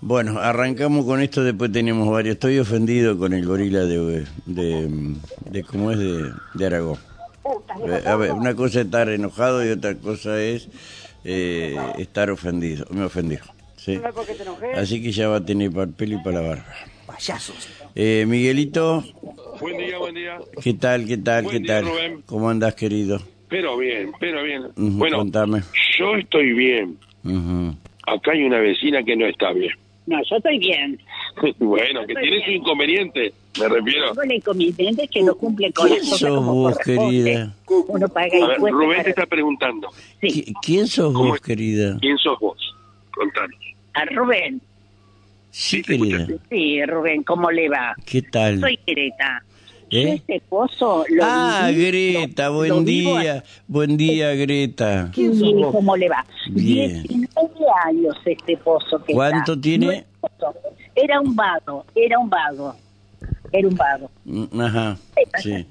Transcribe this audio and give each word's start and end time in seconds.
Bueno, 0.00 0.38
arrancamos 0.38 1.04
con 1.04 1.20
esto, 1.20 1.42
después 1.42 1.72
tenemos 1.72 2.08
varios. 2.08 2.34
Estoy 2.34 2.58
ofendido 2.58 3.18
con 3.18 3.32
el 3.32 3.44
gorila 3.44 3.80
de, 3.80 4.24
de, 4.46 5.14
de 5.50 5.62
¿cómo 5.64 5.90
es? 5.90 5.98
De, 5.98 6.32
de 6.54 6.66
Aragón. 6.66 6.98
Eh, 7.86 8.02
A 8.06 8.16
ver, 8.16 8.32
una 8.32 8.54
cosa 8.54 8.80
es 8.80 8.86
estar 8.86 9.08
enojado 9.08 9.64
y 9.66 9.70
otra 9.70 9.94
cosa 9.96 10.40
es 10.40 10.68
eh, 11.24 11.76
estar 11.98 12.30
ofendido. 12.30 12.86
Me 12.90 13.02
ofendió. 13.04 13.40
¿sí? 13.76 14.00
Así 14.76 15.02
que 15.02 15.10
ya 15.10 15.28
va 15.28 15.36
a 15.36 15.44
tener 15.44 15.72
papel 15.72 16.12
y 16.12 16.16
para 16.18 16.42
la 16.42 16.48
barba. 16.48 16.66
Payasos. 17.06 17.68
Eh, 17.96 18.24
Miguelito, 18.28 19.02
Buen 19.60 19.78
día, 19.78 19.98
buen 19.98 20.14
día. 20.14 20.38
¿qué 20.62 20.74
tal? 20.74 21.06
¿Qué 21.06 21.16
tal? 21.16 21.44
Buen 21.44 21.56
¿Qué 21.56 21.62
día, 21.64 21.80
tal? 21.80 21.84
Rubén. 21.90 22.22
¿Cómo 22.26 22.48
andas, 22.48 22.74
querido? 22.76 23.20
Pero 23.48 23.76
bien, 23.76 24.12
pero 24.20 24.44
bien. 24.44 24.62
Bueno, 24.76 25.18
contame. 25.18 25.62
yo 25.98 26.14
estoy 26.16 26.52
bien. 26.52 26.98
Ujú. 27.24 27.74
Acá 28.06 28.32
hay 28.32 28.44
una 28.44 28.60
vecina 28.60 29.02
que 29.02 29.16
no 29.16 29.26
está 29.26 29.52
bien. 29.52 29.72
No, 30.08 30.16
yo 30.28 30.36
estoy 30.36 30.58
bien. 30.58 30.98
bueno, 31.58 32.06
que 32.06 32.14
tiene 32.14 32.42
su 32.44 32.50
inconveniente, 32.50 33.32
me 33.60 33.68
refiero. 33.68 34.08
Tengo 34.08 34.22
el 34.22 34.32
inconveniente 34.32 35.06
que 35.08 35.22
no 35.22 35.34
cumple 35.34 35.70
con 35.72 35.86
¿Quién 35.88 36.02
sos 36.02 36.22
como 36.22 36.54
vos, 36.54 36.78
querida? 36.78 37.54
Uno 37.88 38.08
paga 38.08 38.26
A 38.26 38.46
ver, 38.48 38.56
impuestos. 38.56 38.70
Rubén 38.70 39.02
te 39.04 39.10
está 39.10 39.26
preguntando, 39.26 39.88
Sí, 40.22 40.28
¿Qui- 40.28 40.54
¿Quién 40.62 40.86
sos 40.86 41.12
¿Cómo 41.12 41.28
vos, 41.28 41.34
es? 41.36 41.40
querida? 41.42 41.98
¿quién 42.00 42.16
sos 42.16 42.38
vos? 42.40 42.74
Contanos. 43.10 43.56
a 43.94 44.04
Rubén. 44.06 44.60
Sí, 45.50 45.82
querida. 45.82 46.26
Sí, 46.48 46.82
Rubén, 46.86 47.22
¿cómo 47.24 47.50
le 47.50 47.68
va? 47.68 47.94
¿Qué 48.06 48.22
tal? 48.22 48.60
Soy 48.60 48.78
Greta. 48.86 49.42
¿Eh? 49.90 50.14
Este 50.14 50.40
pozo 50.48 51.04
lo 51.08 51.24
Ah, 51.24 51.68
viví, 51.70 51.86
Greta, 52.20 52.48
lo- 52.48 52.54
buen 52.56 52.68
lo 52.70 52.80
día. 52.82 53.44
Buen 53.66 53.96
día, 53.96 54.34
Greta. 54.34 55.10
Sí, 55.14 55.30
¿cómo 55.72 55.96
le 55.96 56.08
va? 56.08 56.24
Bien. 56.50 57.02
19 57.04 57.50
años 57.86 58.16
este 58.24 58.56
pozo 58.58 59.02
que 59.04 59.14
¿Cuánto 59.14 59.52
está. 59.52 59.62
tiene? 59.62 60.04
No. 60.22 60.54
Era 60.94 61.20
un 61.20 61.34
vago, 61.34 61.84
era 61.94 62.18
un 62.18 62.28
vago. 62.28 62.74
Era 63.52 63.68
un 63.68 63.74
vago. 63.76 64.10
Mm, 64.24 64.60
Ajá, 64.60 64.96
sí. 65.42 65.66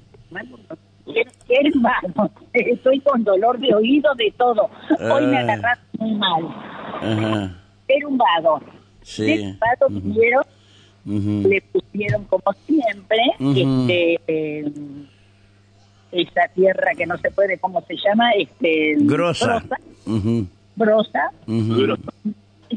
Era, 1.06 1.30
era 1.48 1.70
un 1.74 1.82
vago. 1.82 2.30
Estoy 2.52 3.00
con 3.00 3.24
dolor 3.24 3.58
de 3.58 3.74
oído, 3.74 4.14
de 4.16 4.32
todo. 4.36 4.68
Hoy 4.98 5.26
me 5.26 5.38
Ah. 5.38 5.40
agarraste 5.42 5.98
muy 5.98 6.14
mal. 6.16 6.42
Ajá, 7.00 7.56
Era 7.88 8.08
un 8.08 8.18
vago. 8.18 8.60
sí. 9.02 9.24
De 9.24 9.56
vago 9.58 9.96
Ujú, 9.96 10.12
le 11.08 11.62
pusieron 11.72 12.24
como 12.24 12.52
siempre 12.66 13.18
Ujú. 13.40 13.50
este, 13.56 14.20
eh, 14.26 14.72
esa 16.12 16.48
tierra 16.54 16.92
que 16.96 17.06
no 17.06 17.16
se 17.18 17.30
puede, 17.30 17.58
¿cómo 17.58 17.82
se 17.82 17.96
llama? 17.96 18.30
Este, 18.32 18.94
Grosa. 18.98 19.62
brosa, 20.76 21.30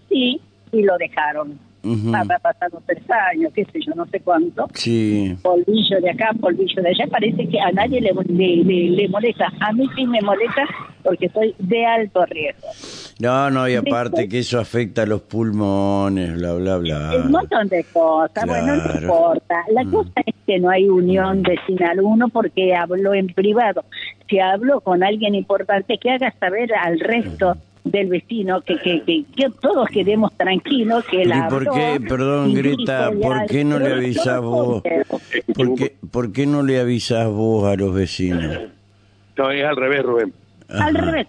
sí, 0.10 0.42
y 0.72 0.82
lo 0.82 0.98
dejaron. 0.98 1.60
Habrá 2.14 2.40
pasado 2.40 2.82
tres 2.86 3.04
años, 3.10 3.52
qué 3.56 3.66
sé 3.66 3.80
yo, 3.86 3.94
no 3.96 4.06
sé 4.08 4.20
cuánto. 4.20 4.68
Sí. 4.74 5.36
Polvillo 5.42 6.00
de 6.02 6.10
acá, 6.12 6.30
polvillo 6.40 6.82
de 6.82 6.90
allá, 6.90 7.08
parece 7.10 7.48
que 7.48 7.60
a 7.60 7.72
nadie 7.72 8.00
le, 8.02 8.12
le, 8.28 8.58
le- 8.64 8.90
le 8.92 9.10
molesta. 9.10 9.52
A 9.60 9.74
mí 9.74 9.88
sí 9.96 10.06
me 10.06 10.22
molesta 10.22 10.64
porque 11.04 11.30
soy 11.30 11.56
de 11.58 11.86
alto 11.86 12.26
riesgo. 12.28 12.68
No, 13.20 13.50
no, 13.50 13.68
y 13.68 13.76
aparte 13.76 14.28
que 14.30 14.40
eso 14.40 14.60
afecta 14.60 15.04
a 15.04 15.06
los 15.06 15.22
pulmones, 15.22 16.36
bla, 16.38 16.54
bla, 16.54 16.78
Un 16.78 16.84
bla. 16.84 17.26
montón 17.30 17.68
de 17.68 17.84
cosas, 17.92 18.46
bueno, 18.46 18.76
no 18.76 19.02
importa. 19.02 19.64
La 19.72 19.84
Mm. 19.84 19.92
cosa 19.92 20.22
es 20.26 20.36
que 20.46 20.60
no 20.60 20.70
hay 20.70 20.88
unión 20.88 21.42
vecinal 21.44 22.00
uno 22.02 22.30
porque 22.30 22.76
habló 22.76 23.14
en 23.14 23.28
privado. 23.28 23.84
Si 24.30 24.40
hablo 24.40 24.82
con 24.82 25.04
alguien 25.04 25.36
importante, 25.36 25.98
que 25.98 26.12
haga 26.12 26.34
saber 26.40 26.74
al 26.74 27.00
resto 27.00 27.58
del 27.84 28.08
vecino 28.08 28.62
que, 28.62 28.78
que, 28.78 29.02
que, 29.04 29.24
que 29.36 29.50
todos 29.62 29.88
quedemos 29.90 30.32
tranquilos, 30.38 31.04
que 31.06 31.24
¿Y 31.24 31.26
la 31.26 31.48
por 31.48 31.70
qué, 31.72 32.00
perdón, 32.08 32.54
Greta, 32.54 33.12
por 33.12 33.46
qué 33.48 33.64
no 33.64 33.80
le 33.80 33.94
avisás 33.94 34.42
vos? 34.42 34.84
¿Por 35.56 35.76
qué, 35.76 35.96
¿Por 36.12 36.32
qué 36.32 36.46
no 36.46 36.64
le 36.64 36.80
avisas 36.80 37.28
vos 37.28 37.66
a 37.66 37.76
los 37.76 37.94
vecinos? 37.94 38.58
No, 39.38 39.52
es 39.52 39.64
al 39.66 39.76
revés, 39.76 40.04
Rubén. 40.04 40.34
Al 40.70 40.96
Ajá. 40.96 41.06
revés. 41.06 41.28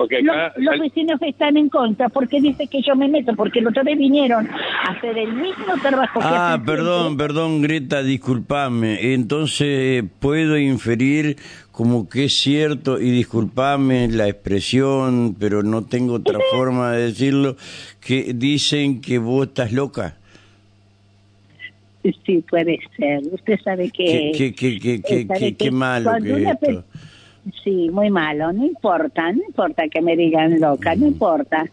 Porque 0.00 0.22
Los, 0.22 0.34
acá 0.34 0.54
los 0.56 0.72
hay- 0.72 0.80
vecinos 0.80 1.20
están 1.20 1.58
en 1.58 1.68
contra 1.68 2.08
porque 2.08 2.40
dice 2.40 2.66
que 2.68 2.80
yo 2.80 2.96
me 2.96 3.06
meto, 3.06 3.34
porque 3.36 3.60
los 3.60 3.74
vez 3.74 3.98
vinieron 3.98 4.48
a 4.48 4.92
hacer 4.92 5.18
el 5.18 5.30
mismo 5.34 5.74
trabajo 5.82 6.20
que 6.20 6.26
Ah, 6.26 6.58
perdón, 6.64 7.18
perdón, 7.18 7.60
Greta, 7.60 8.02
disculpame. 8.02 9.12
Entonces, 9.12 10.02
puedo 10.18 10.56
inferir 10.56 11.36
como 11.70 12.08
que 12.08 12.24
es 12.24 12.32
cierto, 12.34 12.98
y 12.98 13.10
disculpame 13.10 14.08
la 14.08 14.26
expresión, 14.26 15.36
pero 15.38 15.62
no 15.62 15.84
tengo 15.84 16.14
otra 16.14 16.38
forma 16.50 16.92
de 16.92 17.02
decirlo, 17.08 17.56
que 18.00 18.32
dicen 18.34 19.02
que 19.02 19.18
vos 19.18 19.48
estás 19.48 19.70
loca. 19.70 20.16
Sí, 22.24 22.42
puede 22.48 22.78
ser. 22.96 23.20
Usted 23.30 23.58
sabe 23.62 23.90
que... 23.90 24.32
Qué, 24.34 24.54
qué, 24.54 24.78
qué, 24.80 25.02
qué, 25.02 25.28
qué- 25.28 25.54
qué 25.56 25.70
malo 25.70 26.12
que 26.22 26.32
una 26.32 26.52
es 26.52 26.58
pe- 26.58 26.66
esto. 26.70 26.84
Sí, 27.64 27.90
muy 27.90 28.10
malo. 28.10 28.52
No 28.52 28.64
importa, 28.64 29.32
no 29.32 29.42
importa 29.46 29.88
que 29.88 30.00
me 30.00 30.16
digan 30.16 30.60
loca, 30.60 30.94
no 30.94 31.06
importa. 31.06 31.64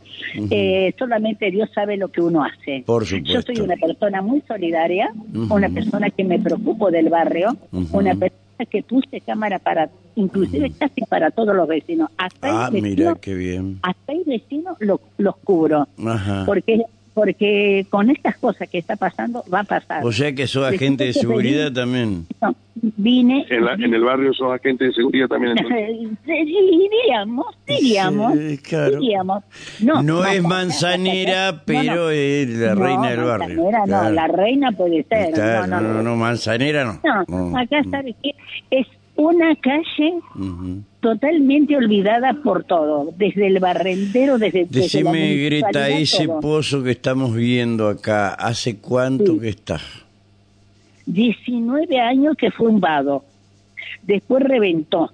Eh, 0.49 0.93
solamente 0.97 1.51
Dios 1.51 1.69
sabe 1.73 1.97
lo 1.97 2.07
que 2.09 2.21
uno 2.21 2.43
hace. 2.43 2.83
Por 2.85 3.03
Yo 3.05 3.41
soy 3.41 3.59
una 3.59 3.75
persona 3.75 4.21
muy 4.21 4.41
solidaria, 4.47 5.11
una 5.49 5.69
persona 5.69 6.09
que 6.09 6.23
me 6.23 6.39
preocupo 6.39 6.91
del 6.91 7.09
barrio, 7.09 7.55
una 7.91 8.15
persona 8.15 8.65
que 8.69 8.81
puse 8.83 9.21
cámara 9.21 9.59
para, 9.59 9.89
inclusive 10.15 10.71
casi 10.77 11.01
para 11.01 11.29
todos 11.31 11.55
los 11.55 11.67
vecinos. 11.67 12.09
Hasta 12.17 12.65
Ah, 12.67 12.71
mira, 12.71 13.15
qué 13.21 13.35
bien. 13.35 13.79
hasta 13.83 14.13
el 14.13 14.23
vecino 14.25 14.75
lo- 14.79 14.99
los 15.17 15.35
cubro. 15.37 15.87
Ajá. 16.05 16.43
Porque 16.45 16.81
porque 17.17 17.83
con 17.89 18.11
estas 18.11 18.37
cosas 18.37 18.69
que 18.69 18.77
está 18.77 18.95
pasando 18.95 19.43
va 19.51 19.61
a 19.61 19.63
pasar. 19.63 20.05
O 20.05 20.11
sea 20.11 20.33
que 20.35 20.45
sos 20.45 20.69
Les 20.69 20.79
agente 20.79 21.05
de 21.05 21.13
seguridad 21.13 21.71
también. 21.73 22.27
No, 22.39 22.53
vine 22.95 23.43
en, 23.49 23.65
la- 23.65 23.73
en 23.73 23.91
el 23.91 24.03
barrio 24.03 24.31
sos 24.35 24.53
agente 24.53 24.85
de 24.85 24.93
seguridad 24.93 25.27
también. 25.27 25.55
diríamos, 26.25 27.45
diríamos, 27.65 28.33
Sí, 28.37 28.57
claro. 28.59 28.99
diríamos. 28.99 29.43
No, 29.81 30.03
No 30.03 30.25
es 30.27 30.43
no, 30.43 30.49
manzanera, 30.49 31.51
no, 31.53 31.61
pero 31.65 31.95
no. 31.95 32.09
es 32.11 32.49
la 32.49 32.75
No, 32.75 32.83
reina 32.83 33.09
del 33.09 33.19
barrio. 33.23 33.47
manzanera 33.47 33.79
no, 33.79 33.85
Claro. 33.85 34.11
la 34.15 34.27
reina 34.27 34.71
puede 34.73 35.03
ser. 35.09 35.33
Claro, 35.33 35.67
no, 35.67 35.81
no, 35.81 35.93
no, 35.95 36.03
no, 36.03 36.15
manzanera 36.15 36.83
no. 36.85 36.99
No, 37.27 37.49
No. 37.49 37.57
acá 37.57 37.81
sabes 37.89 38.15
que 38.21 38.35
es 38.69 38.85
una 39.15 39.55
calle 39.55 40.13
Ujú. 40.35 40.83
Totalmente 41.13 41.75
olvidada 41.77 42.33
por 42.43 42.63
todo, 42.65 43.13
desde 43.17 43.47
el 43.47 43.59
barrendero, 43.59 44.37
desde, 44.37 44.65
desde 44.65 44.81
Decime, 44.81 45.35
Greta, 45.37 45.67
municipalidad, 45.67 46.01
ese 46.01 46.25
todo. 46.27 46.39
pozo 46.41 46.83
que 46.83 46.91
estamos 46.91 47.33
viendo 47.33 47.87
acá, 47.87 48.33
¿hace 48.33 48.77
cuánto 48.79 49.33
Sí. 49.35 49.39
que 49.39 49.49
está? 49.49 49.79
19 51.05 51.99
años 51.99 52.35
que 52.37 52.51
fue 52.51 52.67
un 52.69 52.79
vado. 52.81 53.23
Después 54.03 54.43
reventó. 54.43 55.11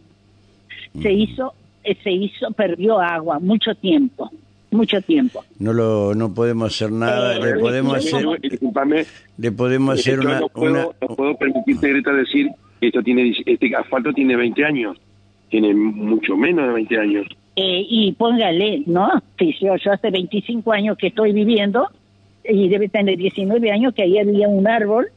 Se 1.02 1.12
hizo, 1.12 1.53
eh, 1.84 1.96
se 2.03 2.12
hizo, 2.12 2.52
perdió 2.52 3.00
agua, 3.00 3.40
mucho 3.40 3.74
tiempo, 3.76 4.32
mucho 4.72 5.02
tiempo. 5.02 5.44
No 5.59 5.74
lo, 5.74 6.14
no 6.16 6.34
podemos 6.34 6.74
hacer 6.74 6.92
nada, 6.92 7.36
Eh, 7.38 7.40
le 7.56 7.59
podemos 7.59 7.98
hacer, 7.98 8.26
Eh, 8.26 8.50
Disculpame, 8.50 9.06
le 9.38 9.52
podemos 9.52 10.00
hacer 10.00 10.20
una, 10.20 10.40
no, 10.40 10.50
puedo, 10.50 10.72
una, 10.72 10.84
no 11.02 11.08
puedo 11.16 11.36
permitirte, 11.38 11.90
Greta, 11.90 12.12
decir 12.14 12.48
que 12.80 12.88
esto 12.88 13.02
tiene, 13.03 13.34
este 13.46 13.76
asfalto 13.76 14.12
tiene 14.14 14.36
20 14.36 14.66
años. 14.66 14.98
Tiene 15.53 15.72
mucho 15.75 16.36
menos 16.36 16.66
de 16.66 16.74
20 16.74 16.97
años. 16.97 17.28
Eh, 17.56 17.86
y 17.88 18.12
póngale, 18.14 18.81
¿no? 18.88 19.08
Yo, 19.38 19.75
yo 19.75 19.91
hace 19.91 20.09
25 20.09 20.72
años 20.72 20.97
que 20.97 21.06
estoy 21.08 21.31
viviendo, 21.31 21.90
y 22.44 22.69
debe 22.69 22.90
tener 22.90 23.18
19 23.18 23.72
años, 23.72 23.94
que 23.94 24.02
ahí 24.02 24.18
había 24.18 24.47
un 24.47 24.68
árbol, 24.68 25.09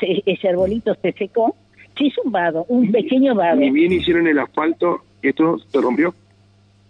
se- 0.00 0.22
ese 0.24 0.48
arbolito 0.48 0.94
se 1.02 1.12
secó, 1.12 1.54
se 1.98 2.04
hizo 2.06 2.22
un 2.24 2.32
vado, 2.32 2.64
un 2.70 2.90
pequeño 2.90 3.34
vado. 3.34 3.56
Ni 3.56 3.70
bien 3.72 3.92
hicieron 3.92 4.26
el 4.26 4.38
asfalto, 4.38 5.02
esto 5.20 5.58
se 5.58 5.78
rompió. 5.82 6.14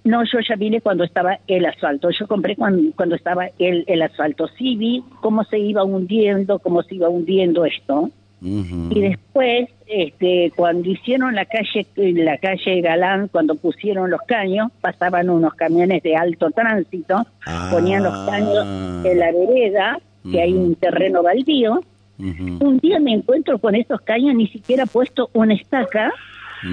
No, 0.04 0.22
yo 0.22 0.38
ya 0.48 0.54
vine 0.54 0.80
cuando 0.80 1.02
estaba 1.02 1.40
el 1.48 1.66
asfalto. 1.66 2.10
Yo 2.10 2.28
compré 2.28 2.54
cuando, 2.54 2.92
cuando 2.94 3.16
estaba 3.16 3.48
el, 3.58 3.82
el 3.88 4.02
asfalto. 4.02 4.46
Sí 4.56 4.76
vi 4.76 5.02
cómo 5.20 5.42
se 5.42 5.58
iba 5.58 5.82
hundiendo, 5.82 6.60
cómo 6.60 6.84
se 6.84 6.94
iba 6.94 7.08
hundiendo 7.08 7.64
esto. 7.64 8.10
Y 8.44 9.00
después, 9.00 9.70
este, 9.86 10.52
cuando 10.54 10.90
hicieron 10.90 11.34
la 11.34 11.46
calle, 11.46 11.86
la 11.96 12.36
calle 12.36 12.82
Galán, 12.82 13.28
cuando 13.28 13.54
pusieron 13.54 14.10
los 14.10 14.20
caños, 14.28 14.70
pasaban 14.82 15.30
unos 15.30 15.54
camiones 15.54 16.02
de 16.02 16.14
alto 16.14 16.50
tránsito, 16.50 17.26
Ah. 17.46 17.70
ponían 17.72 18.02
los 18.02 18.12
caños 18.28 18.66
en 19.06 19.18
la 19.18 19.32
vereda, 19.32 19.98
que 20.30 20.42
hay 20.42 20.52
un 20.52 20.74
terreno 20.74 21.22
baldío. 21.22 21.82
Un 22.18 22.78
día 22.82 23.00
me 23.00 23.12
encuentro 23.12 23.58
con 23.58 23.74
esos 23.74 24.00
caños, 24.02 24.34
ni 24.34 24.46
siquiera 24.48 24.84
puesto 24.86 25.30
una 25.32 25.54
estaca 25.54 26.12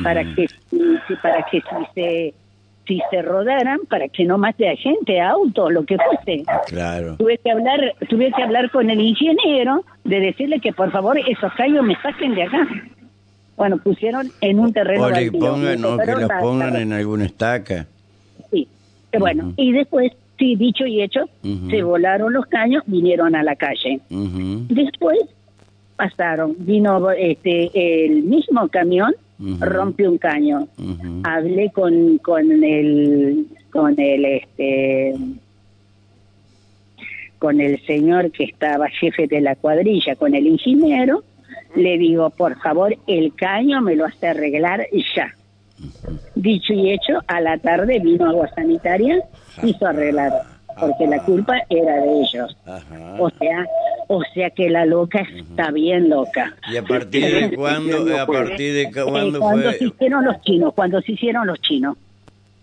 para 0.04 0.24
que 0.36 0.48
para 1.22 1.44
que 1.50 1.62
si 1.62 1.86
se 1.96 2.34
si 2.88 3.00
se 3.10 3.22
rodaran, 3.22 3.80
para 3.90 4.08
que 4.08 4.26
no 4.26 4.38
mate 4.38 4.68
a 4.70 4.76
gente, 4.76 5.20
a 5.22 5.30
autos, 5.32 5.72
lo 5.72 5.86
que 5.86 5.98
fuese. 5.98 6.44
Claro. 6.68 7.16
Tuve 7.18 7.38
que 7.38 7.52
hablar, 7.52 7.80
tuve 8.10 8.32
que 8.36 8.42
hablar 8.44 8.70
con 8.72 8.90
el 8.90 9.00
ingeniero 9.00 9.84
de 10.04 10.20
decirle 10.20 10.60
que 10.60 10.74
por 10.74 10.92
favor 10.92 11.18
esos 11.18 11.54
callos 11.54 11.84
me 11.86 11.96
saquen 12.02 12.34
de 12.36 12.44
acá. 12.44 12.68
Bueno, 13.56 13.78
pusieron 13.78 14.32
en 14.42 14.60
un 14.60 14.74
terreno 14.74 15.04
O 15.04 15.10
le 15.10 15.30
baldío. 15.30 15.40
pongan, 15.40 15.86
o 15.86 15.98
que 15.98 16.06
la- 16.28 16.40
pongan 16.40 16.76
en 16.78 16.94
alguna 16.94 17.26
estaca. 17.26 17.86
Sí. 18.52 18.68
Bueno, 19.18 19.54
y 19.58 19.72
después 19.72 20.12
Sí, 20.40 20.56
dicho 20.56 20.88
y 20.88 21.04
hecho, 21.04 21.26
se 21.70 21.84
volaron 21.84 22.34
los 22.34 22.48
caños, 22.48 22.82
vinieron 22.88 23.36
a 23.36 23.44
la 23.44 23.56
calle. 23.56 24.00
Ujú, 24.10 24.66
Después 24.70 25.20
pasaron, 25.96 26.56
vino 26.58 27.12
este 27.12 28.06
el 28.06 28.24
mismo 28.24 28.68
camión, 28.70 29.14
Rompió 29.60 30.12
un 30.12 30.18
caño. 30.18 30.68
Hablé 31.24 31.72
con 31.72 32.18
con 32.20 32.64
el 32.64 33.48
con 33.72 34.00
el 34.00 34.26
este 34.26 35.16
con 37.42 37.60
el 37.60 37.84
señor 37.88 38.32
que 38.32 38.44
estaba 38.44 38.88
jefe 38.88 39.26
de 39.26 39.42
la 39.42 39.56
cuadrilla, 39.56 40.16
con 40.16 40.36
el 40.36 40.46
ingeniero, 40.46 41.24
le 41.76 41.98
digo, 41.98 42.30
por 42.30 42.56
favor, 42.62 42.96
el 43.08 43.34
caño 43.34 43.82
me 43.82 43.96
lo 43.96 44.06
hace 44.06 44.28
arreglar 44.28 44.86
ya. 45.16 45.34
Dicho 46.36 46.74
y 46.74 46.92
hecho, 46.92 47.20
a 47.26 47.42
la 47.42 47.58
tarde 47.58 48.00
vino 48.00 48.30
agua 48.30 48.48
sanitaria, 48.54 49.24
hizo 49.64 49.88
arreglar, 49.88 50.44
porque 50.80 51.08
la 51.08 51.20
culpa 51.24 51.56
era 51.70 51.96
de 52.02 52.22
ellos. 52.22 52.56
Ajá. 52.66 53.16
O 53.20 53.30
sea, 53.32 53.66
o 54.08 54.22
sea 54.34 54.50
que 54.50 54.70
la 54.70 54.86
loca 54.86 55.22
está 55.36 55.72
bien 55.72 56.10
loca. 56.10 56.56
¿Y 56.72 56.78
a 56.78 56.84
partir 56.84 57.24
de 57.50 57.56
cuándo? 57.56 58.18
¿A 58.20 58.26
partir 58.26 58.74
de 58.74 58.92
cu- 58.92 59.00
Eh, 59.00 59.04
cuándo 59.12 59.40
cuando 59.40 59.72
se 59.72 59.78
fue? 59.78 59.88
hicieron 59.88 60.26
los 60.26 60.42
chinos, 60.42 60.74
cuando 60.74 61.02
se 61.02 61.12
hicieron 61.14 61.48
los 61.48 61.62
chinos. 61.62 61.98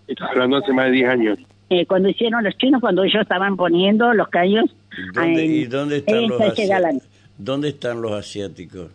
Estás 0.06 0.30
hablando 0.30 0.56
hace 0.58 0.72
más 0.72 0.86
de 0.86 0.92
10 0.92 1.08
años. 1.08 1.38
Eh, 1.70 1.84
cuando 1.86 2.08
hicieron 2.08 2.42
los 2.44 2.56
chinos, 2.56 2.80
cuando 2.80 3.04
ellos 3.04 3.20
estaban 3.22 3.56
poniendo 3.56 4.12
los 4.14 4.28
caños 4.28 4.64
¿Dónde, 5.14 5.44
en- 5.44 5.52
¿Y 5.54 5.64
dónde 5.66 5.98
están, 5.98 6.16
en 6.16 6.28
los 6.30 6.40
asiáticos? 6.40 7.02
¿Dónde 7.36 7.68
están 7.68 8.02
los 8.02 8.12
asiáticos? 8.12 8.90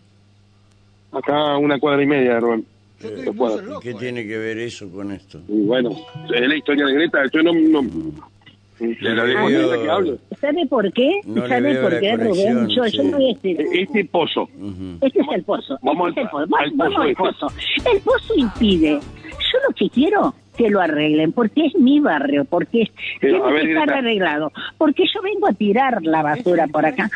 Acá 1.12 1.56
una 1.56 1.78
cuadra 1.78 2.02
y 2.02 2.06
media, 2.06 2.40
Rubén. 2.40 2.66
Cuadras. 3.36 3.78
¿Qué 3.82 3.94
tiene 3.94 4.26
que 4.26 4.36
ver 4.38 4.58
eso 4.58 4.90
con 4.90 5.12
esto? 5.12 5.38
Y 5.48 5.62
bueno, 5.66 5.90
es 6.34 6.48
la 6.48 6.56
historia 6.56 6.86
de 6.86 6.94
Greta. 6.94 7.22
Yo 7.32 7.42
no... 7.42 7.52
no 7.52 7.82
le 8.80 9.90
hablo. 9.90 10.18
¿Sabe 10.40 10.66
por 10.66 10.92
qué? 10.92 11.20
No 11.26 11.46
¿Sabe 11.48 11.76
por 11.76 12.00
qué, 12.00 12.16
Rubén? 12.16 12.68
Yo, 12.68 12.84
sí. 12.84 12.96
yo 12.96 13.02
no 13.04 13.16
voy 13.18 13.30
a 13.30 13.34
decir. 13.34 13.60
Este 13.72 14.04
pozo. 14.04 14.48
Este 15.00 15.20
es 15.20 15.26
el 15.34 15.42
pozo. 15.44 15.78
Vamos 15.82 16.08
este 16.10 16.22
es 16.22 16.28
el 16.32 16.38
al- 16.38 16.48
pozo. 16.48 16.56
al 16.62 16.70
Vamos, 16.74 16.98
al 16.98 17.10
este. 17.10 17.22
pozo. 17.22 17.46
El 17.92 18.00
pozo 18.00 18.34
impide. 18.36 19.00
Yo 19.00 19.58
lo 19.68 19.74
que 19.74 19.88
quiero 19.90 20.34
que 20.56 20.70
lo 20.70 20.80
arreglen, 20.80 21.32
porque 21.32 21.66
es 21.66 21.74
mi 21.74 21.98
barrio, 22.00 22.44
porque 22.44 22.82
es- 22.82 22.90
tiene 23.20 23.40
que 23.60 23.72
estar 23.72 23.90
arreglado. 23.92 24.52
Porque 24.78 25.04
yo 25.12 25.20
vengo 25.22 25.48
a 25.48 25.52
tirar 25.52 25.98
la 26.02 26.22
basura 26.22 26.66
por 26.68 26.86
acá, 26.86 27.10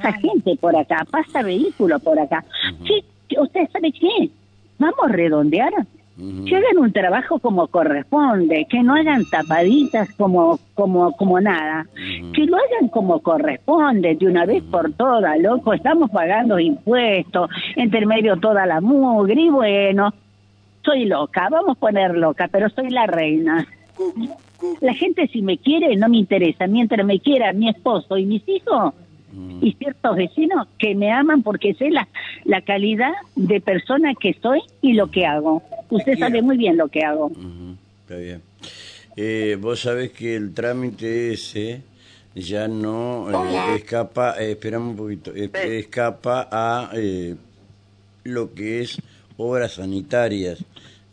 pasa 0.00 0.12
gente 0.12 0.56
por 0.60 0.76
acá, 0.76 1.04
pasa 1.10 1.42
vehículo 1.42 1.98
por 1.98 2.18
acá. 2.18 2.44
¿Qué- 2.86 3.04
qué- 3.28 3.40
¿Usted 3.40 3.68
sabe 3.72 3.90
qué? 3.92 4.30
Vamos 4.78 4.98
a 5.04 5.08
redondear. 5.08 5.72
Que 6.16 6.56
hagan 6.56 6.78
un 6.78 6.92
trabajo 6.92 7.40
como 7.40 7.66
corresponde, 7.66 8.66
que 8.70 8.84
no 8.84 8.94
hagan 8.94 9.24
tapaditas 9.28 10.12
como 10.14 10.60
como 10.74 11.10
como 11.16 11.40
nada, 11.40 11.86
que 12.32 12.46
lo 12.46 12.56
hagan 12.56 12.88
como 12.88 13.20
corresponde 13.20 14.14
de 14.14 14.26
una 14.26 14.46
vez 14.46 14.62
por 14.62 14.92
todas, 14.92 15.36
loco, 15.40 15.72
estamos 15.72 16.10
pagando 16.10 16.60
impuestos, 16.60 17.50
entre 17.74 18.06
medio 18.06 18.36
toda 18.36 18.64
la 18.64 18.80
mugre 18.80 19.40
y 19.40 19.48
bueno, 19.48 20.14
soy 20.84 21.06
loca, 21.06 21.48
vamos 21.50 21.76
a 21.76 21.80
poner 21.80 22.16
loca, 22.16 22.48
pero 22.50 22.68
soy 22.68 22.90
la 22.90 23.06
reina. 23.06 23.66
La 24.80 24.94
gente 24.94 25.26
si 25.26 25.42
me 25.42 25.58
quiere 25.58 25.96
no 25.96 26.08
me 26.08 26.18
interesa, 26.18 26.68
mientras 26.68 27.04
me 27.04 27.18
quiera 27.18 27.52
mi 27.52 27.68
esposo 27.68 28.16
y 28.16 28.24
mis 28.24 28.48
hijos 28.48 28.94
y 29.60 29.72
ciertos 29.72 30.16
vecinos 30.16 30.68
que 30.78 30.94
me 30.94 31.10
aman 31.10 31.42
porque 31.42 31.74
sé 31.74 31.90
la, 31.90 32.08
la 32.44 32.60
calidad 32.62 33.12
de 33.36 33.60
persona 33.60 34.14
que 34.14 34.34
soy 34.42 34.60
y 34.80 34.92
lo 34.94 35.10
que 35.10 35.26
hago. 35.26 35.62
Usted 35.90 36.18
sabe 36.18 36.42
muy 36.42 36.56
bien 36.56 36.76
lo 36.76 36.88
que 36.88 37.00
hago. 37.00 37.26
Ujú, 37.26 37.76
Está 38.02 38.16
bien. 38.16 38.42
Eh, 39.16 39.56
vos 39.60 39.80
sabés 39.80 40.10
que 40.10 40.34
el 40.34 40.52
trámite 40.54 41.32
ese 41.32 41.82
ya 42.34 42.66
no 42.66 43.30
eh, 43.30 43.76
escapa, 43.76 44.34
eh, 44.40 44.52
esperamos 44.52 44.90
un 44.90 44.96
poquito, 44.96 45.32
eh, 45.34 45.50
escapa 45.78 46.48
a 46.50 46.90
eh, 46.94 47.36
lo 48.24 48.52
que 48.54 48.80
es 48.80 49.00
obras 49.36 49.74
sanitarias. 49.74 50.64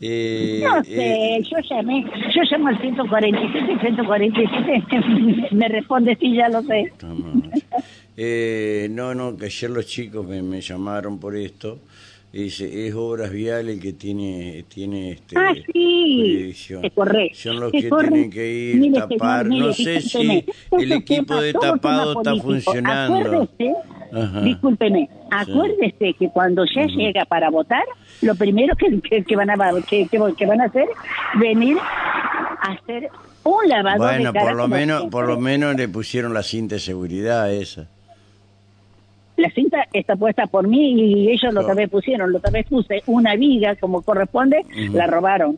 Eh, 0.04 0.62
No 0.64 0.78
eh, 0.84 1.38
sé, 1.44 1.48
yo 1.48 1.56
llamé, 1.70 2.04
yo 2.34 2.42
llamo 2.50 2.68
al 2.68 2.80
147, 2.80 3.78
147 3.80 5.48
me 5.52 5.68
responde 5.68 6.16
sí, 6.20 6.34
ya 6.34 6.48
lo 6.48 6.60
sé. 6.62 6.92
Eh, 8.16 8.88
no, 8.90 9.14
no, 9.14 9.36
que 9.36 9.46
ayer 9.46 9.70
los 9.70 9.86
chicos 9.86 10.26
me, 10.26 10.42
me 10.42 10.60
llamaron 10.60 11.18
por 11.18 11.36
esto. 11.36 11.78
Dice, 12.32 12.86
es 12.88 12.94
obras 12.94 13.30
viales 13.30 13.78
que 13.78 13.92
tiene, 13.92 14.64
tiene 14.66 15.12
este, 15.12 15.36
Ah, 15.36 15.52
sí, 15.70 16.50
es. 16.50 17.36
Son 17.36 17.60
los 17.60 17.74
Es 17.74 17.84
que 17.84 17.90
tienen 17.90 18.30
que 18.30 18.50
ir, 18.50 18.76
Mire, 18.76 19.00
tapar. 19.00 19.42
señor, 19.44 19.48
mire, 19.48 19.66
no 19.66 19.72
sé 19.74 20.00
si 20.00 20.44
el 20.70 20.92
equipo 20.92 21.38
de 21.38 21.52
tapado 21.52 22.14
está 22.14 22.34
funcionando. 22.36 23.18
Acuérdese, 23.18 23.74
Ajá. 24.14 24.40
discúlpeme, 24.40 25.10
acuérdese 25.30 26.14
que 26.14 26.30
cuando 26.30 26.64
ya 26.74 26.86
llega 26.86 27.26
para 27.26 27.50
votar, 27.50 27.84
lo 28.22 28.34
primero 28.34 28.74
que, 28.76 28.98
que, 29.02 29.24
que 29.24 29.36
van 29.36 29.50
a 29.50 29.56
que, 29.86 30.08
que, 30.08 30.46
van 30.46 30.62
a 30.62 30.64
hacer, 30.64 30.88
venir 31.38 31.76
a 31.78 32.72
hacer 32.72 33.10
un 33.44 33.68
lavado 33.68 33.98
Bueno, 33.98 34.32
de 34.32 34.38
cara 34.38 34.46
por 34.46 34.56
lo 34.56 34.68
menos, 34.68 35.04
por 35.10 35.26
lo 35.26 35.38
menos 35.38 35.76
le 35.76 35.86
pusieron 35.86 36.32
la 36.32 36.42
cinta 36.42 36.76
de 36.76 36.80
seguridad 36.80 37.42
a 37.42 37.52
esa. 37.52 37.90
La 39.42 39.50
cinta 39.50 39.86
está 39.92 40.16
puesta 40.16 40.46
por 40.46 40.66
mí 40.68 40.92
y 40.92 41.30
ellos 41.30 41.52
lo 41.52 41.60
otra 41.62 41.74
vez 41.74 41.88
pusieron, 41.90 42.30
lo 42.32 42.38
otra 42.38 42.50
vez 42.50 42.66
puse 42.66 43.02
una 43.06 43.34
viga 43.36 43.76
como 43.76 44.02
corresponde, 44.02 44.62
la 44.92 45.06
robaron. 45.06 45.56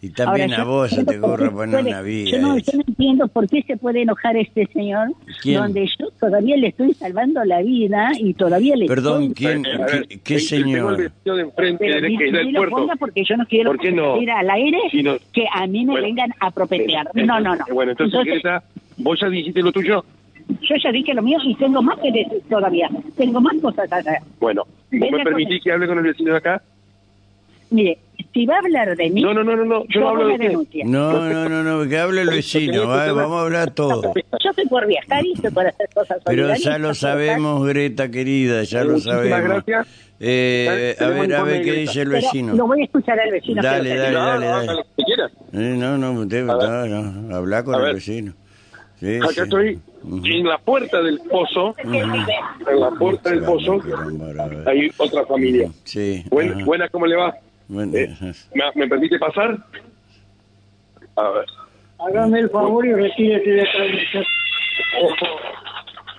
Y 0.00 0.10
también 0.10 0.52
Ahora, 0.52 0.62
a 0.62 0.64
yo 0.64 0.70
vos 0.70 0.90
se 0.90 1.04
te 1.04 1.18
ocurre 1.18 1.50
poner 1.50 1.80
puede- 1.80 1.88
una 1.90 2.02
vida. 2.02 2.30
Yo 2.30 2.38
no, 2.38 2.56
yo 2.56 2.72
no 2.74 2.84
entiendo 2.86 3.26
por 3.26 3.48
qué 3.48 3.62
se 3.64 3.76
puede 3.76 4.02
enojar 4.02 4.36
este 4.36 4.66
señor, 4.72 5.08
¿Quién? 5.42 5.56
donde 5.60 5.86
yo 5.98 6.06
todavía 6.20 6.56
le 6.56 6.68
estoy 6.68 6.94
salvando 6.94 7.44
la 7.44 7.62
vida 7.62 8.12
y 8.16 8.32
todavía 8.34 8.76
le 8.76 8.86
Perdón, 8.86 9.24
estoy... 9.24 9.34
¿quién, 9.34 9.62
ver, 9.62 10.06
qué, 10.08 10.18
qué 10.20 10.36
tengo 10.36 10.36
el 10.36 10.40
señor? 10.40 10.96
de 10.98 11.40
enfrente, 11.42 11.78
Pero 11.84 12.06
que 12.16 12.30
del 12.30 12.54
puerto. 12.54 12.76
ponga 12.76 12.94
porque 12.94 13.24
yo 13.24 13.36
no 13.36 13.44
quiero 13.46 13.70
¿Por 13.72 13.80
qué 13.80 13.90
no? 13.90 14.22
ir 14.22 14.30
al 14.30 14.48
aire 14.50 14.78
Si 14.92 15.02
no- 15.02 15.16
que 15.32 15.46
a 15.52 15.66
mí 15.66 15.84
me 15.84 15.90
Bueno. 15.90 16.06
vengan 16.06 16.30
a 16.38 16.52
propetear. 16.52 17.10
No, 17.14 17.40
no, 17.40 17.56
no. 17.56 17.64
Eh, 17.68 17.72
Bueno, 17.72 17.90
entonces, 17.90 18.24
Greta, 18.24 18.62
vos 18.98 19.18
ya 19.20 19.28
dijiste 19.28 19.60
lo 19.62 19.72
tuyo. 19.72 20.04
Yo 20.48 20.76
ya 20.82 20.90
dije 20.92 21.14
lo 21.14 21.22
mío 21.22 21.38
y 21.44 21.54
tengo 21.56 21.82
más 21.82 21.98
que 21.98 22.10
decir 22.12 22.42
todavía. 22.48 22.88
Tengo 23.16 23.40
más 23.40 23.54
cosas 23.60 23.90
acá. 23.92 24.22
Bueno, 24.40 24.62
¿vos 24.64 24.74
Venga 24.90 25.18
me 25.18 25.24
permitís 25.24 25.62
que 25.62 25.72
hable 25.72 25.86
con 25.86 25.98
el 25.98 26.04
vecino 26.04 26.32
de 26.32 26.38
acá? 26.38 26.62
Mire, 27.70 27.98
si 28.32 28.46
va 28.46 28.54
a 28.54 28.58
hablar 28.60 28.96
de 28.96 29.10
mí, 29.10 29.20
No, 29.20 29.34
no, 29.34 29.44
no, 29.44 29.54
no, 29.54 29.64
no, 29.64 29.84
yo 29.88 30.00
no 30.00 30.08
hablo 30.08 30.28
de 30.28 30.38
denuncia. 30.38 30.84
No, 30.86 31.28
no, 31.28 31.48
no, 31.50 31.62
no, 31.62 31.88
que 31.88 31.98
hable 31.98 32.22
el 32.22 32.30
vecino, 32.30 32.86
¿vale? 32.88 33.12
vamos 33.12 33.38
a 33.38 33.42
hablar 33.42 33.72
todo. 33.72 34.14
Yo 34.42 34.52
soy 34.54 34.66
por 34.66 34.86
viajar 34.86 35.24
y 35.24 35.32
estoy 35.32 35.50
por 35.50 35.66
hacer 35.66 35.88
cosas 35.94 36.18
Pero 36.24 36.54
ya 36.54 36.78
lo 36.78 36.94
sabemos, 36.94 37.66
Greta 37.66 38.10
querida, 38.10 38.62
ya 38.62 38.84
lo 38.84 38.98
sabemos. 38.98 39.42
gracias. 39.66 39.86
Eh, 40.20 40.96
a 40.98 41.08
ver, 41.08 41.34
a 41.34 41.42
ver 41.44 41.62
qué 41.62 41.72
dice 41.74 42.00
el 42.02 42.08
Pero 42.08 42.22
vecino. 42.22 42.54
lo 42.54 42.66
voy 42.66 42.80
a 42.80 42.84
escuchar 42.84 43.20
al 43.20 43.30
vecino. 43.30 43.62
Dale, 43.62 43.94
dale, 43.96 44.12
No, 44.12 44.26
dale, 44.26 44.46
no, 44.46 44.52
dale. 44.66 44.82
Eh, 45.52 45.76
no, 45.78 45.98
no, 45.98 46.12
no, 46.24 46.86
no, 47.12 47.36
habla 47.36 47.62
con 47.62 47.84
el 47.84 47.94
vecino. 47.94 48.32
Sí, 48.98 49.16
Acá 49.16 49.42
estoy. 49.44 49.78
En 50.04 50.44
la 50.46 50.58
puerta 50.58 51.02
del 51.02 51.20
pozo. 51.30 51.74
En 51.84 52.80
la 52.80 52.90
puerta 52.98 53.30
del 53.30 53.42
pozo 53.44 53.80
hay 54.66 54.90
otra 54.98 55.24
familia. 55.26 55.70
Sí. 55.84 56.24
Buen- 56.30 56.64
buena, 56.64 56.88
¿cómo 56.88 57.06
le 57.06 57.16
va? 57.16 57.34
Bueno, 57.68 57.92
Eh, 57.96 58.14
¿me, 58.54 58.64
me 58.74 58.88
permite 58.88 59.18
pasar? 59.18 59.58
A 61.16 61.28
ver. 61.30 61.44
Hágame 61.98 62.40
el 62.40 62.50
favor 62.50 62.86
y 62.86 62.92
retírese 62.94 63.50
de 63.50 63.66
transmisión. 63.74 64.24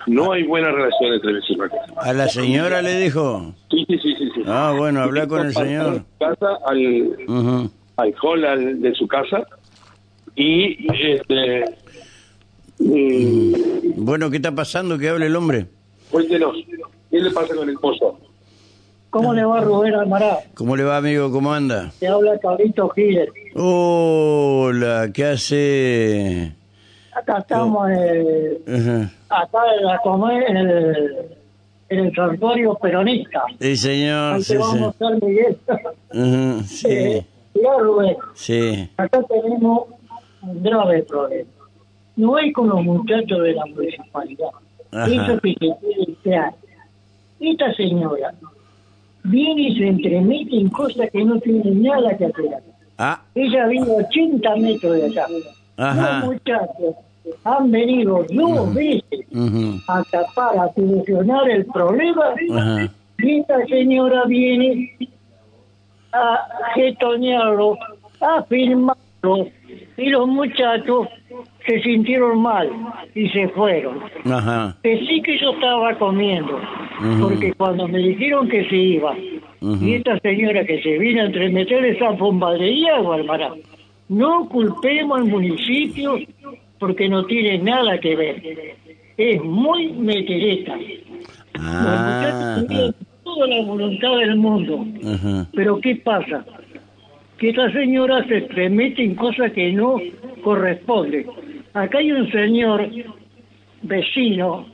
No 0.06 0.32
hay 0.32 0.42
buena 0.44 0.70
relación 0.72 1.12
entre 1.14 1.32
vecinos. 1.34 1.70
¿A 1.96 2.12
la 2.12 2.28
señora 2.28 2.82
le 2.82 2.98
dijo? 3.00 3.54
Sí, 3.70 3.84
sí, 3.88 3.98
sí, 3.98 4.14
sí. 4.18 4.30
sí. 4.34 4.42
Ah, 4.46 4.74
bueno, 4.76 5.00
habla 5.02 5.26
con 5.26 5.46
el 5.46 5.52
señor. 5.52 6.04
Casa 6.18 6.58
al, 6.66 7.70
al 7.96 8.14
hall 8.22 8.44
al- 8.44 8.80
de 8.80 8.94
su 8.94 9.06
casa 9.06 9.42
y 10.34 10.86
este 10.92 11.64
mm, 12.80 14.04
Bueno, 14.04 14.30
¿qué 14.30 14.36
está 14.36 14.52
pasando? 14.54 14.98
Que 14.98 15.08
hable 15.08 15.26
el 15.26 15.36
hombre. 15.36 15.66
cuéntenos 16.10 16.56
qué 17.10 17.18
le 17.20 17.30
pasa 17.30 17.54
con 17.54 17.68
el 17.68 17.76
pozo 17.76 18.18
¿Cómo 19.10 19.34
le 19.34 19.44
va 19.44 19.60
Rubén 19.60 19.92
Almará? 19.94 20.38
¿Cómo 20.54 20.76
le 20.76 20.84
va, 20.84 20.96
amigo? 20.98 21.32
¿Cómo 21.32 21.52
anda? 21.52 21.90
Te 21.98 22.06
habla 22.06 22.38
Carlito 22.38 22.88
Giles. 22.90 23.28
Hola, 23.56 25.10
¿qué 25.12 25.24
hace? 25.24 26.54
Acá 27.12 27.38
estamos 27.38 27.90
eh, 27.90 28.60
Ajá. 28.68 29.10
acá 29.42 29.58
en 29.76 29.84
la 29.84 29.98
comer 29.98 30.44
en 30.48 30.56
el, 30.58 31.26
en 31.88 31.98
el 32.06 32.14
santuario 32.14 32.76
peronista. 32.76 33.42
Sí, 33.60 33.76
señor. 33.76 34.34
Ahí 34.34 34.42
Sí, 34.44 34.52
te 34.52 34.58
vamos 34.58 34.94
a 34.94 34.98
San 34.98 35.18
Miguel. 35.20 35.56
Sí, 36.66 36.86
Eh, 36.88 37.26
mirá, 37.56 37.78
Rubén, 37.80 38.16
sí. 38.34 38.88
acá 38.96 39.20
tenemos 39.24 39.88
un 40.42 40.62
grave 40.62 41.02
problema. 41.02 41.50
No 42.20 42.36
hay 42.36 42.52
con 42.52 42.68
los 42.68 42.82
muchachos 42.84 43.42
de 43.42 43.54
la 43.54 43.64
municipalidad. 43.66 44.48
Eso 44.92 45.40
que 45.40 45.54
se 45.54 46.14
quiere. 46.22 46.50
Esta 47.40 47.72
señora 47.74 48.34
viene 49.24 49.62
y 49.62 49.78
se 49.78 49.86
entremete 49.88 50.56
en 50.56 50.68
cosas 50.68 51.08
que 51.10 51.24
no 51.24 51.40
tienen 51.40 51.82
nada 51.82 52.14
que 52.18 52.26
hacer. 52.26 52.62
Ah, 52.98 53.22
Ella 53.34 53.66
vive 53.68 53.90
80 53.90 54.56
metros 54.56 54.96
de 54.96 55.06
acá. 55.06 55.26
Ajá. 55.78 56.18
Los 56.20 56.34
muchachos 56.34 56.94
han 57.44 57.70
venido 57.70 58.26
dos 58.30 58.74
veces 58.74 59.20
Ujú. 59.32 59.80
a 59.88 60.02
tapar, 60.10 60.58
a 60.58 60.74
solucionar 60.74 61.48
el 61.48 61.64
problema, 61.66 62.34
y 63.18 63.38
esta 63.38 63.64
señora 63.66 64.24
viene 64.26 64.94
a 66.12 66.46
getonearlo, 66.74 67.78
a 68.20 68.42
firmarlo, 68.42 69.46
y 70.00 70.08
los 70.08 70.26
muchachos 70.26 71.08
se 71.66 71.80
sintieron 71.82 72.40
mal 72.42 72.68
y 73.14 73.28
se 73.28 73.48
fueron. 73.50 73.98
Ajá. 74.24 74.76
Que 74.82 74.98
sí 75.06 75.20
que 75.22 75.38
yo 75.38 75.50
estaba 75.52 75.94
comiendo, 75.98 76.58
porque 77.20 77.52
cuando 77.52 77.86
me 77.88 77.98
dijeron 77.98 78.48
que 78.48 78.68
se 78.68 78.76
iba, 78.76 79.14
y 79.80 79.94
esta 79.94 80.18
señora 80.20 80.64
que 80.64 80.82
se 80.82 80.98
vino 80.98 81.22
a 81.22 81.26
entremeter 81.26 81.84
esa 81.84 82.10
bomba 82.10 82.52
de 82.54 82.88
agua, 82.90 83.18
hermana, 83.18 83.50
no 84.08 84.48
culpemos 84.48 85.18
al 85.20 85.26
municipio 85.26 86.18
porque 86.78 87.08
no 87.08 87.24
tiene 87.26 87.58
nada 87.58 87.98
que 88.00 88.16
ver. 88.16 88.42
Es 89.18 89.42
muy 89.44 89.92
metereta. 89.92 90.76
Los 90.76 91.62
Ah, 91.62 92.56
muchachos 92.62 92.66
tuvieron 92.66 92.94
toda 93.22 93.46
la 93.48 93.62
voluntad 93.66 94.16
del 94.16 94.36
mundo. 94.36 94.86
ajá. 95.04 95.46
Pero 95.54 95.78
¿qué 95.80 95.96
pasa? 95.96 96.42
Que 97.40 97.48
esta 97.50 97.72
señora 97.72 98.22
se 98.28 98.40
remete 98.50 99.02
en 99.02 99.14
cosas 99.14 99.50
que 99.52 99.72
no 99.72 99.96
corresponden. 100.44 101.26
Acá 101.72 101.98
hay 101.98 102.12
un 102.12 102.30
señor 102.30 102.86
vecino 103.82 104.66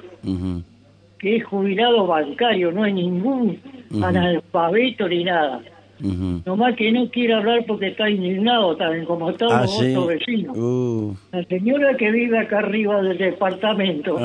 que 1.21 1.37
es 1.37 1.45
jubilado 1.45 2.07
bancario, 2.09 2.73
no 2.73 2.83
hay 2.83 2.93
ningún 2.93 3.59
Ujú. 3.91 4.05
analfabeto 4.05 5.09
ni 5.09 5.23
nada. 5.25 5.61
Ujú. 6.03 6.43
Nomás 6.45 6.75
que 6.75 6.91
no 6.91 7.09
quiere 7.09 7.35
hablar 7.35 7.65
porque 7.67 7.87
está 7.89 8.11
indignado 8.11 8.77
también, 8.77 9.05
como 9.07 9.33
todos 9.35 9.53
Ah, 9.53 9.61
los 9.63 9.79
sí. 9.79 9.91
otros 9.95 10.09
vecinos. 10.09 10.59
Uh, 10.59 11.15
La 11.33 11.45
señora 11.45 11.97
que 11.97 12.11
vive 12.11 12.37
acá 12.39 12.59
arriba 12.59 13.01
del 13.01 13.17
departamento 13.17 14.19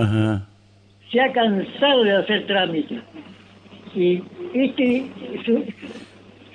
se 1.12 1.22
ha 1.22 1.32
cansado 1.32 2.04
de 2.04 2.12
hacer 2.14 2.48
trámites. 2.48 3.00
Y 3.96 4.22
este, 4.56 5.06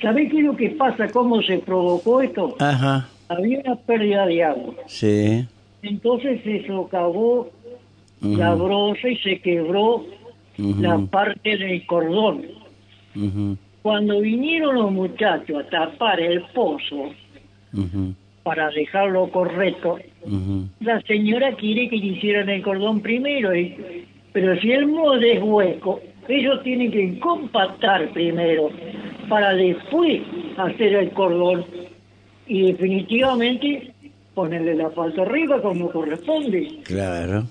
¿sabe 0.01 0.29
qué 0.29 0.39
es 0.39 0.45
lo 0.45 0.57
que 0.57 0.71
pasa? 0.71 1.09
¿Cómo 1.09 1.43
se 1.43 1.59
provocó 1.59 2.21
esto? 2.23 2.57
Ajá. 2.61 3.09
Había 3.29 3.61
una 3.61 3.77
pérdida 3.77 4.27
de 4.27 4.45
agua. 4.45 4.75
Sí. 4.87 5.45
Entonces 5.83 6.41
se 6.45 6.67
socavó 6.67 7.51
la 8.21 8.55
brosa 8.55 9.09
y 9.09 9.17
se 9.19 9.41
quebró 9.41 10.05
la 10.59 10.99
parte 10.99 11.57
del 11.57 11.85
cordón. 11.87 12.43
Cuando 13.83 14.21
vinieron 14.21 14.75
los 14.77 14.91
muchachos 14.91 15.65
a 15.65 15.69
tapar 15.69 16.19
el 16.21 16.43
pozo 16.55 17.11
para 18.43 18.71
dejarlo 18.71 19.29
correcto, 19.31 19.99
la 20.81 21.01
señora 21.03 21.53
quiere 21.57 21.89
que 21.89 21.97
le 21.97 22.07
hicieran 22.07 22.49
el 22.49 22.63
cordón 22.63 23.01
primero, 23.01 23.55
y- 23.55 24.05
pero 24.33 24.59
si 24.61 24.73
el 24.73 24.87
molde 24.87 25.35
es 25.35 25.43
hueco, 25.43 26.01
ellos 26.29 26.63
tienen 26.63 26.91
que 26.91 27.19
compactar 27.21 28.09
primero 28.11 28.71
para 29.29 29.55
después 29.55 30.23
hacer 30.57 30.95
el 30.95 31.11
cordón 31.11 31.65
y 32.47 32.73
definitivamente 32.73 33.93
ponerle 34.35 34.75
la 34.75 34.91
falta 34.91 35.23
arriba 35.23 35.61
como 35.63 35.91
corresponde. 35.91 36.81
Claro. 36.85 37.45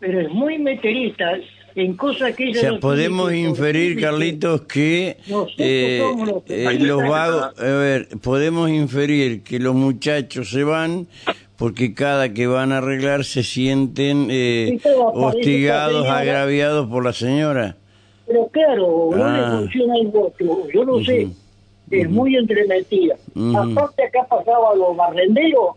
Pero 0.00 0.20
es 0.20 0.30
muy 0.30 0.58
meterista 0.58 1.32
en 1.74 1.96
cosas 1.96 2.36
que 2.36 2.50
O 2.50 2.54
sea, 2.54 2.72
no 2.72 2.80
podemos 2.80 3.32
inferir. 3.32 4.00
Carlitos, 4.00 4.62
que 4.62 5.16
eh, 5.58 6.02
los 6.26 6.42
eh, 6.48 6.78
los 6.78 7.08
vagos, 7.08 7.58
a 7.58 7.62
ver, 7.62 8.08
podemos 8.22 8.70
inferir 8.70 9.42
que 9.42 9.58
los 9.58 9.74
muchachos 9.74 10.50
se 10.50 10.62
van 10.62 11.06
porque 11.56 11.94
cada 11.94 12.32
que 12.32 12.46
van 12.46 12.72
a 12.72 12.78
arreglar 12.78 13.24
se 13.24 13.42
sienten 13.42 14.28
eh, 14.30 14.78
hostigados, 15.14 16.06
agraviados 16.08 16.88
por 16.88 17.04
la 17.04 17.12
señora. 17.12 17.76
Pero 18.34 18.48
claro, 18.48 19.10
no 19.14 19.24
Ah. 19.24 19.36
le 19.38 19.58
funciona 19.58 19.94
el 19.96 20.08
voto, 20.08 20.68
yo 20.72 20.84
no 20.84 20.98
sé, 21.04 21.28
es 21.88 22.10
muy 22.10 22.34
entremetida. 22.34 23.14
Aparte 23.56 24.02
acá 24.02 24.26
pasaba 24.28 24.74
los 24.74 24.96
barrenderos, 24.96 25.76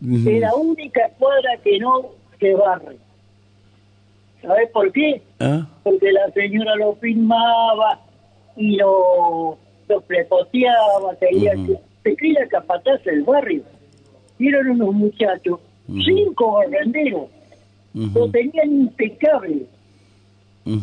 es 0.00 0.40
la 0.40 0.54
única 0.54 1.10
cuadra 1.18 1.56
que 1.64 1.80
no 1.80 2.02
se 2.38 2.54
barre. 2.54 2.96
¿Sabes 4.40 4.70
por 4.70 4.92
qué? 4.92 5.20
¿Ah? 5.40 5.66
Porque 5.82 6.12
la 6.12 6.30
señora 6.30 6.76
lo 6.76 6.94
filmaba 6.94 7.98
y 8.56 8.76
lo, 8.76 9.58
lo 9.88 10.00
prepoteaba, 10.02 10.98
Ujú. 11.10 11.18
que 11.18 11.78
se 12.04 12.16
quería 12.16 12.46
capataz 12.48 13.04
el 13.08 13.24
barrio. 13.24 13.62
Y 14.38 14.46
eran 14.46 14.70
unos 14.70 14.94
muchachos, 14.94 15.58
cinco 16.04 16.52
barrenderos, 16.52 17.24
lo 17.94 18.30
tenían 18.30 18.70
impecable. 18.82 19.66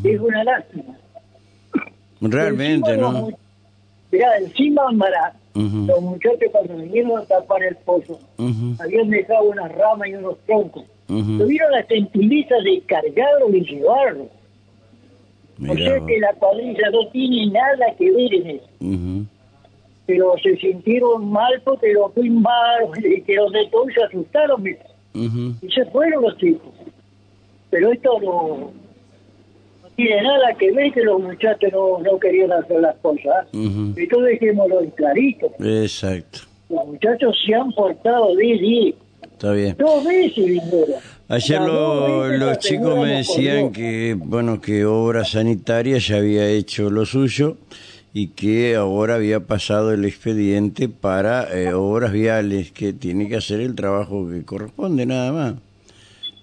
Es 0.04 0.20
una 0.20 0.44
lástima. 0.44 0.98
Realmente, 2.22 2.92
Encima 2.92 3.12
¿no? 3.12 3.30
Mirá, 4.12 4.38
encima 4.38 4.92
Mara, 4.92 5.34
Ujú. 5.54 5.86
los 5.88 6.02
muchachos 6.02 6.50
cuando 6.52 6.78
vinieron 6.78 7.20
a 7.20 7.26
tapar 7.26 7.62
el 7.64 7.76
pozo, 7.78 8.20
habían 8.80 9.10
dejado 9.10 9.44
unas 9.50 9.72
ramas 9.76 10.08
y 10.10 10.14
unos 10.16 10.38
troncos. 10.46 10.84
Tuvieron 11.08 11.72
la 11.72 11.84
gentileza 11.84 12.56
de 12.64 12.82
cargarlo 12.86 13.50
y 13.54 13.62
llevarlo. 13.66 14.24
O 14.24 14.30
Mirá 15.74 15.76
sea 15.76 16.00
vos. 16.00 16.08
que 16.08 16.20
la 16.20 16.34
cuadrilla 16.34 16.90
no 16.92 17.08
tiene 17.10 17.48
nada 17.52 17.86
que 17.98 18.12
ver 18.12 18.34
en 18.34 18.48
eso. 18.48 19.26
Pero 20.06 20.34
se 20.42 20.56
sintieron 20.58 21.30
mal 21.32 21.62
porque 21.66 21.92
lo 21.94 22.10
filmaron 22.10 22.92
y 23.04 23.22
que 23.22 23.36
los 23.36 23.52
de 23.52 23.68
todo 23.72 23.86
se 23.94 24.04
asustaron 24.04 24.64
y 24.68 25.70
se 25.72 25.86
fueron 25.92 26.24
los 26.24 26.38
chicos. 26.38 26.72
Pero 27.70 27.92
esto 27.92 28.20
no, 28.22 28.72
no 29.98 30.06
tiene 30.06 30.22
nada 30.24 30.54
que 30.58 30.72
ver 30.72 30.92
que 30.94 31.02
los 31.04 31.22
muchachos 31.22 31.72
no, 31.74 32.00
no 32.00 32.20
querían 32.20 32.52
hacer 32.52 32.80
las 32.82 32.96
cosas. 32.98 33.48
Ujú. 33.54 33.94
Entonces 33.98 34.40
dejémoslo 34.40 34.82
en 34.82 34.90
clarito. 34.92 35.52
Exacto. 35.60 36.40
Los 36.70 36.86
muchachos 36.88 37.36
se 37.46 37.56
han 37.56 37.72
portado 37.72 38.36
de 38.36 38.44
10. 38.44 38.96
Está 39.24 39.52
bien. 39.54 39.76
Dos 39.78 40.04
veces 40.06 40.46
vinieron. 40.46 41.02
Ayer 41.30 41.62
lo- 41.62 42.22
veces 42.22 42.40
los 42.40 42.58
chicos 42.60 43.00
me 43.00 43.12
decían 43.18 43.72
que, 43.72 44.16
bueno, 44.18 44.62
que 44.62 44.86
Obra 44.86 45.26
Sanitaria 45.26 45.98
ya 45.98 46.18
había 46.18 46.48
hecho 46.48 46.90
lo 46.90 47.06
suyo 47.06 47.58
y 48.14 48.28
que 48.30 48.76
ahora 48.76 49.16
había 49.16 49.42
pasado 49.42 49.94
el 49.94 50.06
expediente 50.06 50.90
para 50.90 51.48
eh, 51.56 51.74
obras 51.74 52.12
viales, 52.12 52.72
que 52.72 52.94
tiene 52.94 53.28
que 53.30 53.36
hacer 53.36 53.60
el 53.62 53.76
trabajo 53.76 54.28
que 54.30 54.44
corresponde 54.44 55.06
nada 55.06 55.32
más. 55.32 55.54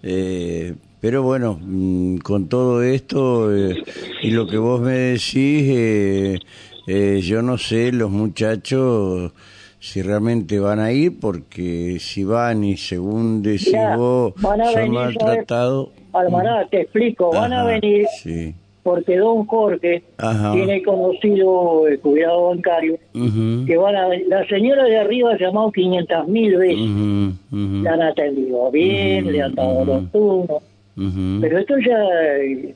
Eh, 0.03 0.75
pero 1.05 1.23
bueno, 1.23 1.59
mm, 1.61 2.17
con 2.21 2.49
todo 2.49 2.83
esto 2.83 3.55
eh, 3.55 3.77
y 4.23 4.31
lo 4.31 4.47
que 4.47 4.57
vos 4.57 4.81
me 4.81 4.93
decís, 4.93 5.69
eh, 5.69 6.39
eh, 6.87 7.21
yo 7.23 7.43
no 7.43 7.59
sé 7.59 7.93
los 7.93 8.11
muchachos 8.11 9.31
si 9.79 10.01
realmente 10.01 10.59
van 10.59 10.81
a 10.81 10.93
ir, 10.93 11.21
porque 11.21 11.99
si 12.01 12.25
van 12.25 12.65
y 12.65 12.79
según 12.79 13.43
decís 13.43 13.77
vos 13.99 14.33
van 14.41 14.63
a 14.63 14.73
son 14.73 14.93
maltratados. 14.93 15.91
Almaná, 16.15 16.67
te 16.71 16.81
explico, 16.81 17.33
van 17.35 17.53
a 17.53 17.65
venir 17.65 18.07
Sí. 18.23 18.55
porque 18.83 19.19
don 19.19 19.45
Jorge 19.47 20.05
Ajá. 20.17 20.53
tiene 20.53 20.83
conocido 20.83 21.87
el 21.87 22.01
cuidado 22.01 22.49
bancario, 22.49 22.97
que 23.13 23.77
van 23.77 23.95
a 23.95 24.09
la 24.09 24.47
señora 24.47 24.85
de 24.85 24.97
arriba 24.97 25.33
ha 25.35 25.39
llamado 25.39 25.71
500 25.71 26.29
mil 26.29 26.57
veces, 26.57 26.81
ujú, 26.81 27.33
ujú, 27.53 27.83
le 27.83 27.89
han 27.91 28.01
atendido 28.01 28.71
bien, 28.71 29.31
le 29.31 29.43
han 29.43 29.55
dado 29.55 29.85
los 29.85 30.11
turnos, 30.11 30.63
pero 30.97 31.59
esto 31.59 31.75
ya 31.79 31.99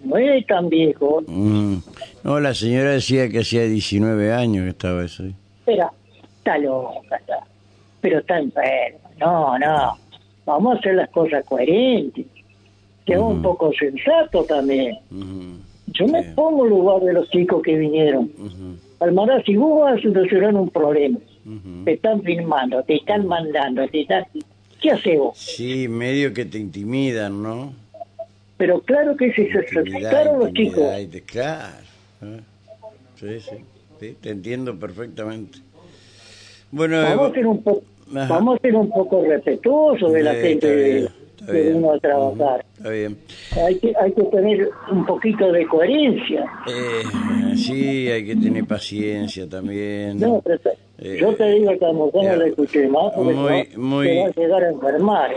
no 0.05 0.17
es 0.17 0.47
tan 0.47 0.69
viejo, 0.69 1.23
Mm. 1.27 1.77
No, 2.25 2.41
la 2.41 2.53
señora 2.55 2.91
decía 2.91 3.29
que 3.29 3.41
hacía 3.41 3.63
19 3.65 4.33
años 4.33 4.65
que 4.65 4.71
estaba 4.71 5.05
eso. 5.05 5.25
Espera, 5.61 5.91
está 6.39 6.59
loca, 6.59 7.17
está. 7.17 7.39
pero 8.01 8.19
está 8.19 8.39
enferma. 8.39 8.99
No, 9.21 9.59
no, 9.59 9.97
vamos 10.47 10.77
a 10.77 10.79
hacer 10.79 10.95
las 10.97 11.09
cosas 11.11 11.45
coherentes. 11.45 12.27
Sea 13.07 13.21
un 13.21 13.41
poco 13.41 13.73
sensato 13.79 14.45
también. 14.45 14.99
Yo 15.87 16.07
me 16.09 16.23
pongo 16.35 16.65
en 16.65 16.71
lugar 16.71 17.01
de 17.03 17.13
los 17.15 17.31
chicos 17.31 17.63
que 17.63 17.77
vinieron. 17.77 18.31
Almará, 19.01 19.43
si 19.45 19.57
vos 19.57 19.81
vas 19.81 19.99
a 19.99 20.03
solucionar 20.03 20.55
un 20.55 20.69
problema, 20.69 21.19
te 21.85 21.93
están 21.95 22.21
filmando, 22.23 22.83
te 22.83 22.97
están 22.97 23.27
mandando, 23.27 23.87
te 23.89 24.03
están... 24.03 24.25
¿Qué 24.83 24.91
haces 24.91 25.19
vos? 25.19 25.39
Sí, 25.39 25.89
medio 25.89 26.33
que 26.35 26.45
te 26.45 26.59
intimidan, 26.59 27.43
¿no? 27.43 27.73
Pero 28.59 28.81
claro 28.83 29.17
que 29.17 29.33
se 29.33 29.51
acercaron 29.53 30.41
los 30.41 30.53
chicos, 30.53 30.85
Claro. 31.27 31.73
¿eh? 32.23 32.41
Sí, 33.15 33.41
sí, 33.41 33.57
sí, 34.01 34.17
te 34.21 34.31
entiendo 34.31 34.79
perfectamente. 34.79 35.59
Bueno, 36.71 37.01
vamos 37.03 37.31
a 37.31 37.35
ser 37.35 37.47
un. 37.47 37.63
Ajá. 38.15 38.27
Vamos 38.35 38.59
a 38.59 38.63
ser 38.63 38.75
un 38.75 38.91
poco 38.91 39.25
respetuosos 39.25 40.13
de 40.13 40.23
la 40.23 40.35
gente 40.35 40.67
de- 40.67 41.09
vino 41.73 41.93
a 41.93 41.99
trabajar. 42.01 42.65
Está 42.77 42.91
bien. 42.91 43.17
Hay 43.65 43.79
que, 43.79 43.93
hay 44.01 44.13
que 44.13 44.23
tener 44.25 44.69
un 44.91 45.07
poquito 45.07 45.51
de 45.53 45.67
coherencia. 45.67 46.45
Eh, 46.69 47.55
sí, 47.57 48.09
hay 48.11 48.25
que 48.27 48.37
tener 48.37 48.65
paciencia 48.67 49.49
también. 49.49 50.19
No, 50.19 50.43
pero, 50.45 50.59
Eh, 51.01 51.19
Yo 51.21 51.33
te 51.37 51.45
digo 51.53 51.71
que 51.79 51.87
a 51.87 51.93
mujer 51.93 52.25
no 52.25 52.37
le 52.37 52.49
escuché 52.49 52.89
más 52.89 53.13
porque 53.15 53.35
muy- 53.35 53.65
te 53.65 53.77
va- 53.77 53.83
muy- 53.83 54.07
te 54.09 54.17
va 54.21 54.27
a 54.27 54.31
llegar 54.33 54.65
a 54.65 54.69
enfermar. 54.71 55.33
¿eh? 55.33 55.37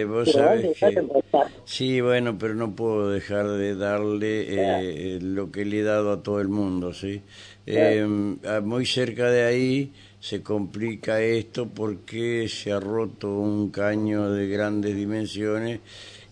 Eh, 0.00 0.04
vos 0.08 0.32
sabés 0.32 0.78
que... 0.78 0.86
enfermar. 0.86 1.22
Sí, 1.66 2.00
bueno, 2.00 2.38
pero 2.38 2.54
no 2.54 2.74
puedo 2.74 3.10
dejar 3.10 3.48
de 3.48 3.74
darle 3.76 4.46
eh, 4.48 5.18
lo 5.20 5.50
que 5.52 5.66
le 5.66 5.80
he 5.80 5.82
dado 5.82 6.10
a 6.12 6.22
todo 6.22 6.40
el 6.40 6.48
mundo, 6.48 6.94
¿sí? 6.94 7.20
Eh, 7.66 8.06
a- 8.46 8.60
muy 8.60 8.86
cerca 8.86 9.30
de 9.30 9.42
ahí 9.44 9.92
se 10.20 10.42
complica 10.42 11.20
esto 11.20 11.68
porque 11.68 12.46
se 12.48 12.72
ha 12.72 12.80
roto 12.80 13.28
un 13.28 13.68
caño 13.70 14.30
de 14.30 14.48
grandes 14.48 14.96
dimensiones 14.96 15.80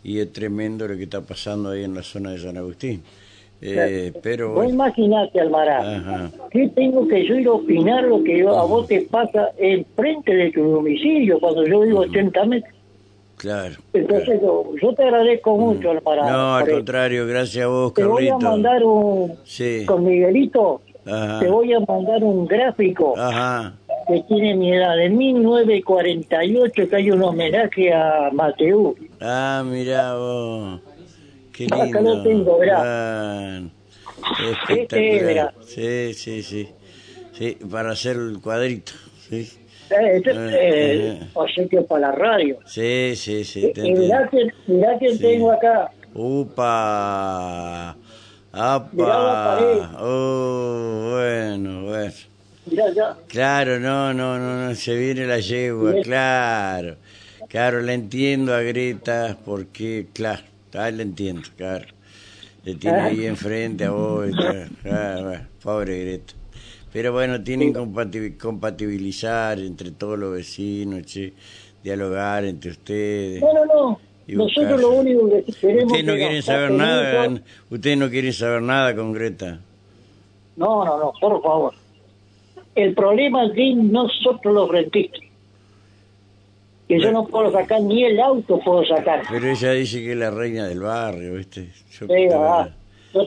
y 0.02 0.18
es 0.18 0.32
tremendo 0.32 0.88
lo 0.88 0.96
que 0.96 1.04
está 1.04 1.20
pasando 1.20 1.70
ahí 1.70 1.84
en 1.84 1.94
la 1.94 2.02
zona 2.02 2.30
de 2.32 2.38
San 2.38 2.56
Agustín. 2.56 3.02
Eh, 3.64 4.12
pero 4.22 4.54
Vos 4.54 4.68
imaginate, 4.68 5.40
Almará, 5.40 5.78
Ajá. 5.78 6.30
¿qué 6.50 6.68
tengo 6.74 7.06
que 7.06 7.24
yo 7.24 7.36
ir 7.36 7.46
a 7.46 7.52
opinar 7.52 8.02
lo 8.04 8.22
que 8.24 8.42
a 8.42 8.62
vos 8.64 8.88
te 8.88 9.02
pasa 9.02 9.50
enfrente 9.56 10.34
de 10.34 10.50
tu 10.50 10.64
domicilio 10.64 11.38
cuando 11.38 11.64
yo 11.64 11.80
vivo 11.80 12.00
80 12.00 12.44
metros? 12.46 12.74
claro. 13.36 13.74
Entonces 13.92 14.40
yo, 14.40 14.64
yo 14.80 14.92
te 14.94 15.02
agradezco 15.04 15.56
mucho, 15.56 15.90
Almará. 15.92 16.28
No, 16.30 16.56
al 16.56 16.68
contrario, 16.70 17.26
gracias 17.26 17.64
a 17.64 17.68
vos, 17.68 17.94
Te 17.94 18.04
voy 18.04 18.28
a 18.28 18.36
mandar 18.36 18.82
un... 18.84 19.34
Sí. 19.44 19.84
Con 19.86 20.04
Miguelito, 20.04 20.80
Ajá. 21.06 21.38
te 21.40 21.48
voy 21.48 21.72
a 21.72 21.80
mandar 21.80 22.22
un 22.24 22.46
gráfico 22.46 23.14
Ajá. 23.16 23.74
que 24.08 24.22
tiene 24.28 24.54
mi 24.56 24.72
edad, 24.72 24.96
de 24.96 25.08
1948, 25.08 26.88
que 26.88 26.96
hay 26.96 27.10
un 27.10 27.22
homenaje 27.22 27.92
a 27.92 28.30
Mateu. 28.32 28.94
Ah, 29.20 29.62
mira 29.64 30.16
vos. 30.16 30.80
Qué 31.52 31.66
Acá 31.66 31.84
lindo. 31.84 32.00
lo 32.00 32.22
tengo, 32.22 32.58
verá. 32.58 33.58
Este, 33.58 34.50
espectacular. 34.82 35.54
Sí, 35.66 36.14
sí, 36.14 36.42
sí. 36.42 36.68
Sí, 37.38 37.58
para 37.70 37.92
hacer 37.92 38.16
el 38.16 38.40
cuadrito. 38.40 38.92
Sí, 39.28 39.48
Eh, 39.90 40.16
este, 40.16 40.30
Ah, 40.30 40.50
eh, 40.52 41.18
ah. 41.22 41.26
o 41.34 41.46
sea 41.48 41.68
que 41.68 41.80
para 41.82 42.00
la 42.08 42.12
radio. 42.12 42.58
sí, 42.64 43.12
sí. 43.16 43.44
sí 43.44 43.66
Eh, 43.66 43.72
te 43.74 43.86
eh, 43.88 43.94
mirá 43.94 44.28
Sí. 44.30 45.18
tengo 45.18 45.52
acá. 45.52 45.90
Upa. 46.14 47.96
Apa. 48.52 49.90
Oh, 50.00 51.10
bueno, 51.12 51.82
bueno. 51.84 52.12
Mirá 52.66 52.84
ya. 52.94 53.16
Claro, 53.28 53.80
no, 53.80 54.14
no, 54.14 54.38
no, 54.38 54.68
no, 54.68 54.74
se 54.74 54.94
viene 54.96 55.26
la 55.26 55.40
yegua, 55.40 55.94
claro. 56.02 56.96
Claro, 57.48 57.80
la 57.82 57.92
entiendo 57.92 58.54
a 58.54 58.60
Greta 58.62 59.36
porque, 59.44 60.06
claro, 60.14 60.42
ah, 60.74 60.90
la 60.90 61.02
entiendo, 61.02 61.42
claro. 61.56 61.86
Le 62.64 62.74
tiene 62.76 62.98
Ah. 62.98 63.04
ahí 63.06 63.26
enfrente 63.26 63.84
a 63.84 63.90
vos, 63.90 64.26
pobre 65.62 66.00
Greta. 66.04 66.34
Pero 66.92 67.12
bueno, 67.12 67.42
tienen 67.42 67.72
que 67.72 67.80
compatibi- 67.80 68.36
compatibilizar 68.36 69.58
entre 69.58 69.90
todos 69.92 70.18
los 70.18 70.32
vecinos, 70.34 71.02
che, 71.06 71.32
dialogar 71.82 72.44
entre 72.44 72.70
ustedes. 72.72 73.40
No, 73.40 73.52
no, 73.52 73.64
no. 73.66 74.00
Nosotros 74.28 74.80
lo 74.80 74.90
único 74.92 75.28
que 75.30 75.52
queremos 75.52 75.84
Ustedes 75.86 76.04
no 76.06 76.12
que 76.12 76.18
quieren 76.20 76.42
saber 76.42 76.70
nada, 76.70 77.24
eso- 77.26 77.40
ustedes 77.70 77.98
no 77.98 78.08
quieren 78.10 78.32
saber 78.32 78.62
nada 78.62 78.94
con 78.94 79.12
Greta. 79.12 79.60
No, 80.56 80.84
no, 80.84 80.98
no, 80.98 81.12
por 81.20 81.42
favor. 81.42 81.74
El 82.74 82.94
problema 82.94 83.46
es 83.46 83.54
de 83.54 83.74
nosotros 83.74 84.54
los 84.54 84.68
rentistas. 84.70 85.20
Que 86.98 87.00
yo 87.00 87.12
no 87.12 87.26
puedo 87.26 87.50
sacar 87.52 87.80
ni 87.82 88.04
el 88.04 88.20
auto 88.20 88.58
puedo 88.60 88.84
sacar. 88.84 89.22
Pero 89.30 89.46
ella 89.48 89.72
dice 89.72 90.00
que 90.02 90.12
es 90.12 90.18
la 90.18 90.30
reina 90.30 90.66
del 90.68 90.80
barrio, 90.80 91.34
¿viste? 91.34 91.68
Yo, 91.98 92.06
Sí, 92.06 92.28
ah, 92.34 92.68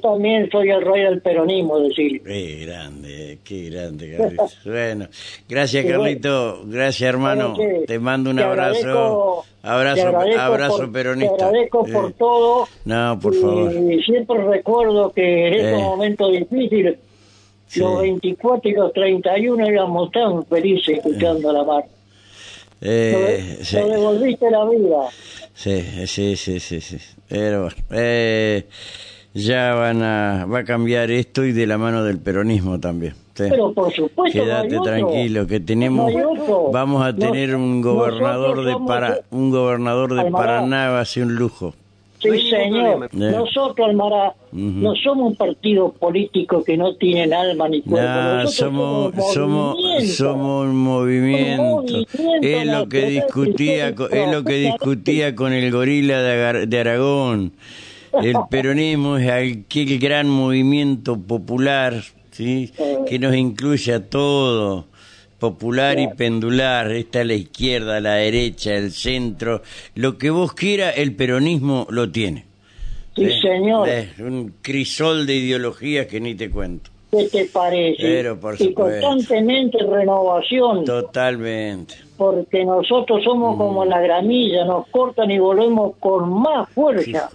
también 0.01 0.49
soy 0.51 0.69
el 0.69 0.81
rey 0.81 1.03
del 1.03 1.21
peronismo, 1.21 1.79
decir. 1.79 2.21
Qué 2.23 2.65
grande, 2.65 3.39
qué 3.43 3.69
grande. 3.69 4.17
Bueno, 4.65 5.07
gracias. 5.47 5.85
Carlito. 5.85 6.61
Gracias, 6.65 7.07
hermano. 7.09 7.53
Bueno, 7.55 7.79
Te 7.85 7.99
mando 7.99 8.31
un 8.31 8.37
te 8.37 8.43
abrazo. 8.43 9.43
Abrazo, 9.63 10.07
abrazo 10.39 10.77
por- 10.77 10.91
peronista. 10.91 11.37
Te 11.37 11.43
agradezco 11.43 11.87
Eh, 11.87 11.91
por 11.93 12.13
todo. 12.13 12.67
No, 12.85 13.19
por 13.19 13.33
y 13.35 13.37
favor. 13.41 13.73
siempre 14.05 14.43
recuerdo 14.43 15.11
que 15.11 15.47
en 15.47 15.53
estos 15.55 15.79
Eh. 15.81 15.83
momentos 15.83 16.31
difíciles, 16.31 16.97
Sí. 17.67 17.79
los 17.79 17.99
24 18.01 18.69
y 18.69 18.73
los 18.73 18.93
31 18.93 19.65
éramos 19.67 20.11
tan 20.11 20.45
felices 20.45 20.97
escuchando 20.97 21.51
la 21.51 21.63
mar. 21.63 21.83
Eh, 22.87 23.59
sí, 23.63 23.77
Lo 23.77 23.87
devolviste 23.89 24.51
la 24.51 24.63
vida. 24.69 25.09
sí, 25.53 25.81
sí, 26.05 26.35
sí, 26.35 26.59
sí, 26.59 26.81
sí. 26.81 26.97
Pero 27.27 27.61
bueno, 27.63 27.75
eh, 27.91 28.65
ya 29.33 29.73
van 29.73 30.03
a, 30.03 30.45
va 30.45 30.59
a 30.59 30.63
cambiar 30.63 31.09
esto 31.09 31.43
y 31.43 31.51
de 31.51 31.65
la 31.65 31.77
mano 31.79 32.03
del 32.03 32.19
peronismo 32.19 32.79
también. 32.79 33.13
sí. 33.33 33.45
Pero 33.49 33.73
por 33.73 33.91
supuesto, 33.91 34.39
Quédate 34.39 34.79
tranquilo, 34.81 35.47
que 35.47 35.59
tenemos, 35.59 36.13
No 36.13 36.69
vamos 36.71 37.03
a 37.03 37.11
Nos- 37.11 37.19
tener 37.19 37.55
un 37.55 37.81
gobernador 37.81 38.63
de 38.63 38.75
para, 38.87 39.21
un 39.31 39.49
gobernador 39.49 40.13
de. 40.13 40.31
Paraná 40.31 40.89
va 40.91 40.99
a 41.01 41.05
ser 41.05 41.23
un 41.23 41.35
lujo. 41.35 41.73
Sí, 42.33 42.51
No 42.51 42.57
señor. 42.57 43.09
Eh. 43.11 43.17
Nosotros, 43.31 43.87
Almará, 43.89 44.33
Ujú. 44.51 44.61
no 44.61 44.95
somos 44.95 45.27
un 45.31 45.35
partido 45.35 45.91
político 45.93 46.63
que 46.63 46.77
no 46.77 46.95
tienen 46.95 47.33
alma 47.33 47.67
ni 47.69 47.81
cuerpo. 47.81 48.07
No, 48.09 48.43
Nosotros 48.43 48.55
somos, 48.55 49.13
un 49.13 49.33
somos, 49.33 49.75
movimiento. 49.75 50.13
somos 50.13 50.65
un 50.67 50.75
movimiento. 50.77 51.63
Un 51.63 51.75
movimiento 51.81 52.47
Es 52.47 52.65
lo 52.67 52.89
que 52.89 53.05
discutía, 53.07 53.89
que 53.89 53.95
co- 53.95 54.03
ustedes 54.05 54.25
es 54.27 54.31
lo 54.33 54.43
que 54.43 54.53
discutía 54.55 55.35
con 55.35 55.53
el 55.53 55.71
gorila 55.71 56.21
de, 56.21 56.31
Agar- 56.33 56.67
de 56.67 56.79
Aragón. 56.79 57.51
El 58.21 58.33
peronismo 58.49 59.17
es 59.17 59.29
aquel 59.29 59.99
gran 59.99 60.29
movimiento 60.29 61.17
popular, 61.19 62.01
¿sí? 62.31 62.71
Que 63.07 63.19
nos 63.19 63.35
incluye 63.35 63.93
a 63.93 64.09
todo, 64.09 64.85
popular 65.39 65.99
y 65.99 66.07
pendular. 66.07 66.91
Está 66.91 67.23
la 67.23 67.33
izquierda, 67.33 67.99
la 67.99 68.15
derecha, 68.15 68.75
el 68.75 68.91
centro. 68.91 69.61
Lo 69.95 70.17
que 70.17 70.29
vos 70.29 70.53
quieras, 70.53 70.93
el 70.97 71.15
peronismo 71.15 71.87
lo 71.89 72.09
tiene. 72.11 72.45
Sí, 73.15 73.29
señor. 73.41 73.87
Es 73.87 74.19
un 74.19 74.53
crisol 74.61 75.25
de 75.25 75.35
ideologías 75.35 76.07
que 76.07 76.19
ni 76.19 76.35
te 76.35 76.49
cuento. 76.49 76.89
¿Qué 77.11 77.29
te 77.31 77.45
parece? 77.45 78.01
Pero, 78.01 78.37
por 78.37 78.55
y 78.55 78.65
supuesto. 78.65 79.07
constantemente 79.07 79.77
renovación, 79.89 80.83
Totalmente. 80.83 81.95
porque 82.17 82.65
nosotros 82.65 83.23
somos 83.23 83.55
como 83.55 83.85
la 83.85 84.01
gramilla, 84.01 84.65
nos 84.65 84.85
cortan 84.87 85.31
y 85.31 85.39
volvemos 85.39 85.95
con 86.01 86.29
más 86.41 86.67
fuerza. 86.71 87.29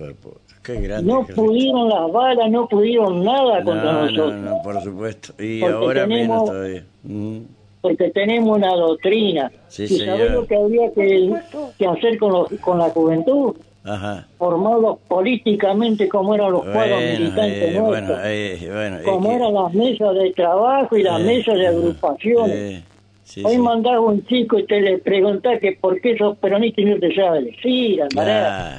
Qué 0.63 0.75
grande. 0.83 1.11
No 1.11 1.27
pudieron 1.27 1.89
las 1.89 2.13
balas, 2.13 2.51
no 2.51 2.69
pudieron 2.69 3.25
nada 3.25 3.65
contra 3.65 3.93
no, 3.93 4.03
nosotros, 4.03 4.35
no, 4.35 4.51
no, 4.57 4.63
por 4.63 4.83
supuesto. 4.83 5.33
Y 5.43 5.61
Porque 5.61 5.75
ahora 5.75 6.07
menos 6.07 6.27
tenemos- 6.27 6.45
todavía. 6.45 6.85
Mm. 7.05 7.39
Porque 7.81 8.11
tenemos 8.11 8.57
una 8.59 8.75
doctrina. 8.75 9.51
Sí, 9.69 9.85
¿Y 9.85 9.99
sabés 10.05 10.31
lo 10.33 10.47
que 10.47 10.57
habría 10.57 10.93
que, 10.93 11.33
que 11.79 11.87
hacer 11.87 12.19
con, 12.19 12.33
los, 12.33 12.49
con 12.61 12.79
la 12.79 12.91
juventud? 12.91 13.55
Ajá. 13.83 14.27
Formarlos 14.37 14.99
políticamente 15.09 16.07
como 16.09 16.35
eran 16.35 16.53
los 16.53 16.63
cuadros 16.65 16.99
Bueno, 17.01 17.19
militantes 17.19 17.63
eh, 17.63 17.79
nuestros. 17.79 18.09
bueno, 18.09 18.21
eh, 18.25 18.69
bueno. 18.71 18.99
como 19.05 19.33
eran 19.33 19.55
las 19.55 19.73
mesas 19.73 20.15
de 20.15 20.31
trabajo 20.33 20.97
y 20.99 21.03
las 21.03 21.21
eh, 21.21 21.25
mesas 21.25 21.55
de 21.55 21.67
agrupaciones. 21.67 22.83
sí, 23.25 23.43
Hoy 23.43 23.53
sí. 23.55 23.59
mandás 23.59 23.95
a 23.95 24.01
un 24.01 24.23
chico 24.27 24.59
y 24.59 24.67
te 24.67 24.83
le 24.83 24.99
preguntás 24.99 25.61
que 25.61 25.79
por 25.81 25.99
qué 26.03 26.15
sos 26.19 26.37
peronista 26.37 26.83
y 26.83 26.85
no 26.85 26.99
te 26.99 27.15
sabe 27.15 27.45
decir, 27.45 28.03
claro. 28.11 28.77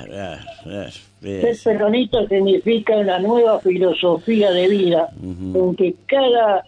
Eh, 1.23 1.53
Ser 1.55 1.77
peronista 1.77 2.27
significa 2.27 2.95
una 2.97 3.17
nueva 3.19 3.59
filosofía 3.59 4.51
de 4.51 4.67
vida 4.67 5.09
en 5.23 5.75
que 5.75 5.95
cada 6.07 6.63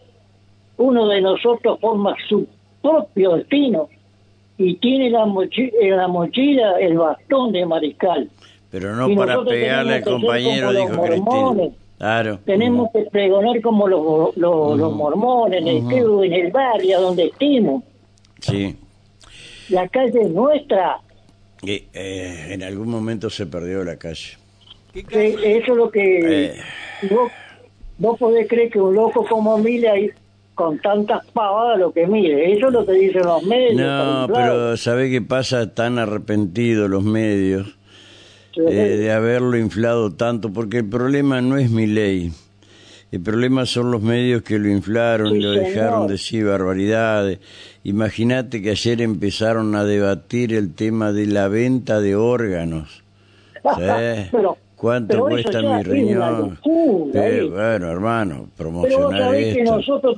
uno 0.78 1.08
de 1.08 1.22
nosotros 1.22 1.80
forma 1.80 2.16
su 2.28 2.48
propio 2.82 3.36
destino 3.36 3.90
y 4.58 4.76
tiene 4.76 5.10
la 5.10 5.26
mochi- 5.26 5.72
en 5.82 5.98
la 5.98 6.08
mochila 6.08 6.80
el 6.80 6.98
bastón 6.98 7.52
de 7.52 7.66
mariscal. 7.66 8.30
Pero 8.70 8.96
no 8.96 9.10
y 9.10 9.16
para 9.16 9.44
pegarle 9.44 9.96
al 9.96 10.04
compañero, 10.04 10.72
dijo 10.74 11.02
Cristina. 11.02 11.18
mormones. 11.24 11.74
Claro. 11.98 12.40
Tenemos 12.46 12.90
que 12.92 13.04
pregonar 13.12 13.62
como 13.62 13.88
los, 13.88 14.36
los, 14.36 14.78
los 14.78 14.94
mormones 14.96 15.62
en 15.62 15.68
el 15.68 15.84
club, 15.86 16.24
en 16.24 16.34
el 16.34 16.52
barrio, 16.52 17.00
donde 17.00 17.26
estemos. 17.28 17.84
Sí. 18.42 18.76
La 19.70 19.88
calle 19.88 20.22
es 20.22 20.30
nuestra. 20.32 21.00
Y, 21.62 21.84
eh, 21.94 22.48
en 22.50 22.64
algún 22.64 22.90
momento 22.90 23.30
se 23.30 23.46
perdió 23.46 23.84
la 23.86 23.96
calle. 23.96 24.38
¿Qué 24.92 25.04
Que 25.04 25.58
eso 25.58 25.72
es 25.72 25.78
lo 25.78 25.90
que 25.90 26.46
Eh. 26.48 26.56
vos, 27.10 27.32
vos 27.98 28.20
podés 28.20 28.48
creer 28.50 28.70
que 28.70 28.82
un 28.82 28.94
loco 28.96 29.26
como 29.26 29.58
Mille 29.60 30.14
con 30.56 30.78
tantas 30.80 31.26
pavadas 31.34 31.80
lo 31.80 31.92
que 31.92 32.06
mire. 32.08 32.54
Eso 32.54 32.68
es 32.68 32.74
lo 32.74 32.86
que 32.86 32.94
dicen 32.94 33.24
los 33.24 33.44
medios. 33.44 33.76
No, 33.76 34.28
pero 34.34 34.78
¿sabe 34.78 35.10
qué 35.10 35.22
pasa? 35.22 35.74
Tan 35.74 35.98
arrepentidos 36.00 36.89
los 36.89 37.04
medios 37.04 37.76
Sí. 38.54 38.62
eh, 38.68 38.98
de 38.98 39.12
haberlo 39.12 39.58
inflado 39.58 40.13
tanto, 40.13 40.54
porque 40.54 40.78
el 40.78 40.86
problema 40.89 41.42
no 41.42 41.58
es 41.58 41.72
mi 41.72 41.88
ley. 41.88 42.32
El 43.12 43.22
problema 43.22 43.66
son 43.66 43.89
los 43.92 44.02
medios 44.02 44.42
que 44.44 44.60
lo 44.60 44.70
inflaron 44.70 45.32
Sí, 45.32 45.38
y 45.38 45.42
lo 45.42 45.54
señor. 45.54 45.68
dejaron 45.70 46.08
decir 46.08 46.46
barbaridades. 46.46 47.39
Imagínate 47.84 48.62
que 48.62 48.72
ayer 48.72 49.02
empezaron 49.02 49.76
a 49.76 49.84
debatir 49.86 50.54
el 50.54 50.74
tema 50.76 51.12
de 51.12 51.26
la 51.28 51.48
venta 51.48 52.00
de 52.00 52.16
órganos. 52.16 53.02
Pero- 54.32 54.58
¿Cuánto 54.76 55.08
pero 55.13 55.26
cuesta 55.28 55.62
mi 55.62 55.82
riñón? 55.84 56.58
locura, 56.62 57.28
Eh, 57.30 57.44
bueno, 57.50 57.89
hermano, 57.89 58.48
Pero 58.58 58.70
vos 58.72 58.86
promocionar 58.86 59.22
sabés 59.22 59.56
que 59.56 59.63
nosotros 59.63 60.18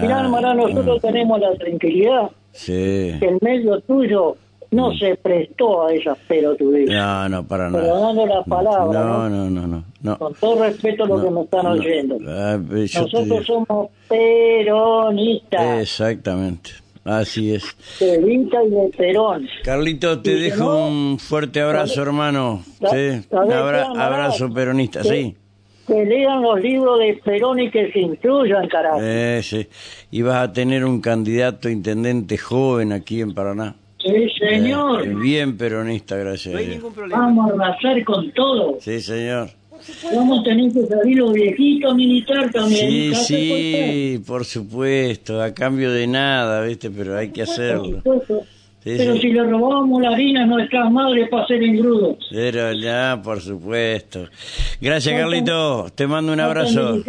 Mirá, 0.00 0.18
Ah, 0.18 0.24
hermano, 0.24 0.54
nosotros 0.54 1.00
tenemos 1.02 1.40
la 1.40 1.54
tranquilidad 1.54 2.30
Sí. 2.52 2.72
que 3.20 3.28
el 3.28 3.38
medio 3.40 3.80
tuyo 3.80 4.36
no 4.70 4.90
Mm. 4.90 4.98
se 4.98 5.14
prestó 5.16 5.86
a 5.86 5.92
esas 5.94 6.18
pelotudeces. 6.26 6.94
No, 6.94 7.28
no, 7.28 7.46
para 7.46 7.70
Pero 7.70 7.82
nada. 7.84 8.00
dando 8.00 8.26
la 8.26 8.42
palabra, 8.44 9.00
No, 9.00 9.28
¿no? 9.28 9.30
no, 9.30 9.50
no, 9.50 9.66
no. 9.66 9.84
no. 10.02 10.18
Con 10.18 10.34
todo 10.34 10.62
respeto 10.64 11.04
a 11.04 11.06
los 11.08 11.22
que 11.24 11.30
me 11.30 11.40
están 11.42 11.64
no. 11.64 11.70
oyendo. 11.72 12.16
Ah, 12.26 12.58
te 12.68 12.74
Nosotros 13.00 13.46
somos 13.46 13.88
peronistas, 14.08 15.80
Exactamente. 15.80 16.70
Así 17.04 17.54
es. 17.54 17.64
de 18.00 18.18
Vita 18.18 18.58
y 18.64 18.70
de 18.70 18.90
Perón. 18.96 19.46
Carlito, 19.62 20.20
te 20.20 20.32
Y 20.32 20.40
dejo 20.40 20.64
no- 20.64 20.88
un 20.88 21.18
fuerte 21.20 21.60
abrazo, 21.60 22.02
hermano. 22.02 22.62
Sí. 22.64 22.76
¿sabés 22.88 23.28
Un 23.30 23.48
qué, 23.48 23.54
abra- 23.54 23.90
abrazo 23.96 24.52
peronista, 24.52 25.04
sí. 25.04 25.36
Que 25.86 26.04
lean 26.04 26.42
los 26.42 26.60
libros 26.60 26.98
de 26.98 27.20
Perón 27.24 27.60
y 27.60 27.70
que 27.70 27.92
se 27.92 28.00
incluyan, 28.00 28.66
carajo. 28.68 28.98
Eh, 29.00 29.40
sí. 29.42 29.66
Y 30.10 30.22
vas 30.22 30.48
a 30.48 30.52
tener 30.52 30.84
un 30.84 31.00
candidato 31.00 31.68
a 31.68 31.70
intendente 31.70 32.36
joven 32.36 32.92
aquí 32.92 33.20
en 33.20 33.34
Paraná. 33.34 33.76
Sí, 33.98 34.28
señor. 34.38 35.06
Eh, 35.06 35.14
bien 35.14 35.56
peronista, 35.56 36.16
gracias 36.16 36.54
a 36.54 36.58
Dios. 36.58 36.82
Vamos 37.10 37.50
a 37.50 37.54
arrasar 37.54 38.04
con 38.04 38.30
todo. 38.32 38.78
Sí, 38.80 39.00
señor. 39.00 39.50
Vamos 40.14 40.40
a 40.40 40.42
tener 40.44 40.72
que 40.72 40.86
salir 40.86 41.18
los 41.18 41.32
viejitos 41.32 41.94
militar 41.94 42.50
también. 42.50 42.88
Sí, 42.88 43.14
¿sabes 43.14 43.26
sí, 43.26 44.22
por 44.26 44.44
supuesto, 44.44 45.42
a 45.42 45.52
cambio 45.52 45.90
de 45.92 46.06
nada, 46.06 46.62
¿viste? 46.62 46.90
Pero 46.90 47.16
hay 47.16 47.30
que 47.30 47.42
hacerlo. 47.42 48.02
Sí, 48.86 48.94
Pero 48.98 49.14
sí. 49.14 49.20
si 49.22 49.32
le 49.32 49.42
robábamos 49.42 50.00
la 50.00 50.10
harina 50.10 50.44
a 50.44 50.46
nuestras 50.46 50.92
madres 50.92 51.28
para 51.28 51.42
hacer 51.42 51.60
engrudos. 51.60 52.18
Pero 52.30 52.72
ya, 52.72 53.20
por 53.20 53.40
supuesto. 53.40 54.28
Gracias, 54.80 55.18
Carlito. 55.18 55.86
Te 55.92 56.06
mando 56.06 56.32
un 56.32 56.38
abrazo. 56.38 57.02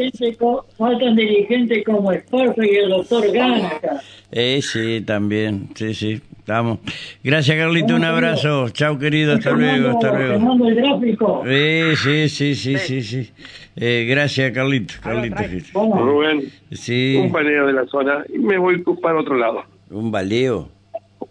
faltan 0.75 1.15
dirigentes 1.15 1.85
como 1.85 2.11
Esparza 2.11 2.65
y 2.65 2.77
el 2.77 2.89
doctor 2.89 3.31
Gana 3.31 3.67
acá. 3.67 4.01
Eh, 4.31 4.59
sí, 4.63 5.01
también. 5.05 5.69
Sí, 5.75 5.93
sí. 5.93 6.19
Estamos. 6.39 6.79
Gracias, 7.23 7.55
Carlito. 7.55 7.93
Un 7.95 8.05
abrazo. 8.05 8.69
Chau, 8.69 8.97
querido. 8.97 9.33
Hasta 9.33 9.51
luego, 9.51 9.89
hasta 9.89 10.17
luego. 10.17 10.67
el 10.67 10.75
gráfico. 10.75 11.43
Eh, 11.45 11.93
sí, 11.95 12.27
sí, 12.27 12.55
sí, 12.55 12.75
sí, 12.79 13.03
sí. 13.03 13.29
Eh, 13.75 14.07
gracias, 14.09 14.51
Carlito. 14.51 14.95
Carlito. 15.03 15.43
Rubén, 15.75 16.41
Sí. 16.71 17.19
un 17.21 17.31
paneo 17.31 17.67
de 17.67 17.73
la 17.73 17.85
zona 17.85 18.25
y 18.33 18.39
me 18.39 18.57
voy 18.57 18.81
para 18.99 19.19
otro 19.19 19.35
lado. 19.37 19.61
Un 19.91 20.09
baleo. 20.09 20.69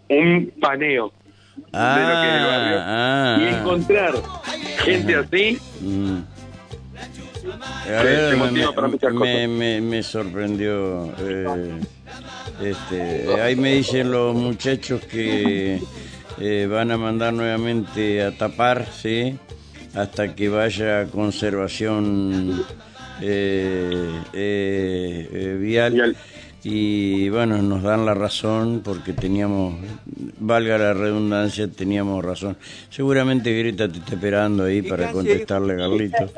Un 0.09 0.53
paneo 0.61 1.13
Ah, 1.73 1.97
de 1.99 2.03
lo 2.03 2.21
que 2.23 2.29
es 2.29 2.35
el 2.35 2.47
barrio. 2.47 2.79
ah. 2.81 3.39
Y 3.41 3.55
encontrar 3.55 4.15
gente 4.85 5.17
así, 5.17 5.59
Mm. 5.81 6.19
A 7.87 8.03
ver, 8.03 8.31
me, 8.37 8.37
motiva 8.37 8.73
para 8.75 8.89
muchas 8.89 9.13
me- 9.13 9.19
cosas. 9.19 9.49
me- 9.49 9.81
me 9.81 10.03
sorprendió. 10.03 11.13
eh, 11.19 11.81
este, 12.63 13.41
ahí 13.41 13.55
me 13.57 13.75
dicen 13.77 14.11
los 14.11 14.35
muchachos 14.35 15.01
que 15.05 15.81
eh, 16.41 16.69
van 16.71 16.91
a 16.91 16.97
mandar 16.99 17.33
nuevamente 17.33 18.23
a 18.23 18.37
tapar, 18.37 18.87
¿sí? 18.93 19.37
Hasta 19.95 20.35
que 20.35 20.49
vaya 20.49 21.01
a 21.03 21.07
conservación 21.07 22.65
eh, 23.23 24.21
eh, 24.33 25.29
eh, 25.33 25.59
vial. 25.61 25.93
Vial. 25.93 26.17
Y 26.69 27.29
bueno, 27.29 27.63
nos 27.63 27.85
dan 27.85 28.05
la 28.05 28.13
razón 28.13 28.81
porque 28.85 29.13
teníamos, 29.13 29.77
valga 30.41 30.77
la 30.77 30.95
redundancia, 30.95 31.69
teníamos 31.69 32.25
razón. 32.25 32.57
Seguramente 32.91 33.57
Greta 33.57 33.89
te 33.89 33.99
está 33.99 34.15
esperando 34.15 34.65
ahí 34.65 34.83
para 34.83 35.13
contestarle 35.13 35.75
a 35.75 35.77
Carlito. 35.77 36.29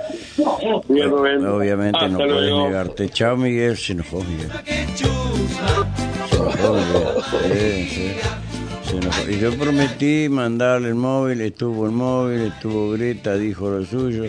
bien, 0.90 1.08
Rubén. 1.08 1.46
Obviamente 1.46 2.06
no 2.10 2.18
puedes 2.18 2.52
negarte. 2.52 3.08
Chao, 3.08 3.38
Miguel. 3.38 3.78
Se 3.78 3.92
enojó, 3.94 4.22
Miguel. 4.22 4.50
Se 4.94 5.06
enojó, 6.36 6.74
Miguel. 6.74 7.88
Sí, 7.88 7.88
sí. 7.88 8.10
Se 8.84 8.96
enojó. 8.98 9.30
Y 9.30 9.38
yo 9.38 9.56
prometí 9.56 10.28
mandarle 10.28 10.88
el 10.88 10.94
móvil, 10.94 11.40
estuvo 11.40 11.86
el 11.86 11.92
móvil, 11.92 12.52
estuvo 12.52 12.90
Greta, 12.90 13.34
dijo 13.36 13.70
lo 13.70 13.82
suyo, 13.82 14.24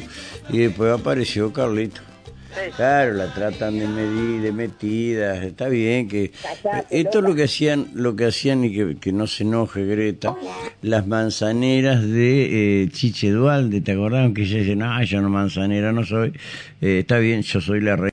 y 0.47 0.59
después 0.59 0.97
apareció 0.97 1.51
Carlito. 1.51 2.08
Claro, 2.75 3.13
la 3.13 3.33
tratan 3.33 3.77
de 3.77 3.87
medir, 3.87 4.41
de 4.41 4.51
metidas, 4.51 5.43
está 5.43 5.69
bien 5.69 6.07
que 6.07 6.31
esto 6.89 7.19
es 7.19 7.23
lo 7.23 7.35
que 7.35 7.43
hacían, 7.43 7.89
lo 7.93 8.15
que 8.15 8.25
hacían 8.25 8.63
y 8.63 8.73
que, 8.73 8.97
que 8.99 9.11
no 9.11 9.27
se 9.27 9.43
enoje 9.43 9.85
Greta, 9.85 10.35
las 10.81 11.05
manzaneras 11.07 12.01
de 12.01 12.83
eh, 12.83 12.89
Chiche 12.89 13.29
Dualde, 13.31 13.81
¿te 13.81 13.91
acordás? 13.91 14.31
Que 14.33 14.43
ella 14.43 14.57
dice, 14.59 14.75
no, 14.75 15.03
yo 15.03 15.21
no 15.21 15.29
manzanera 15.29 15.91
no 15.91 16.03
soy, 16.03 16.33
Eh, 16.81 16.99
está 16.99 17.17
bien, 17.19 17.41
yo 17.41 17.59
soy 17.59 17.81
la 17.81 17.95
reina. 17.95 18.07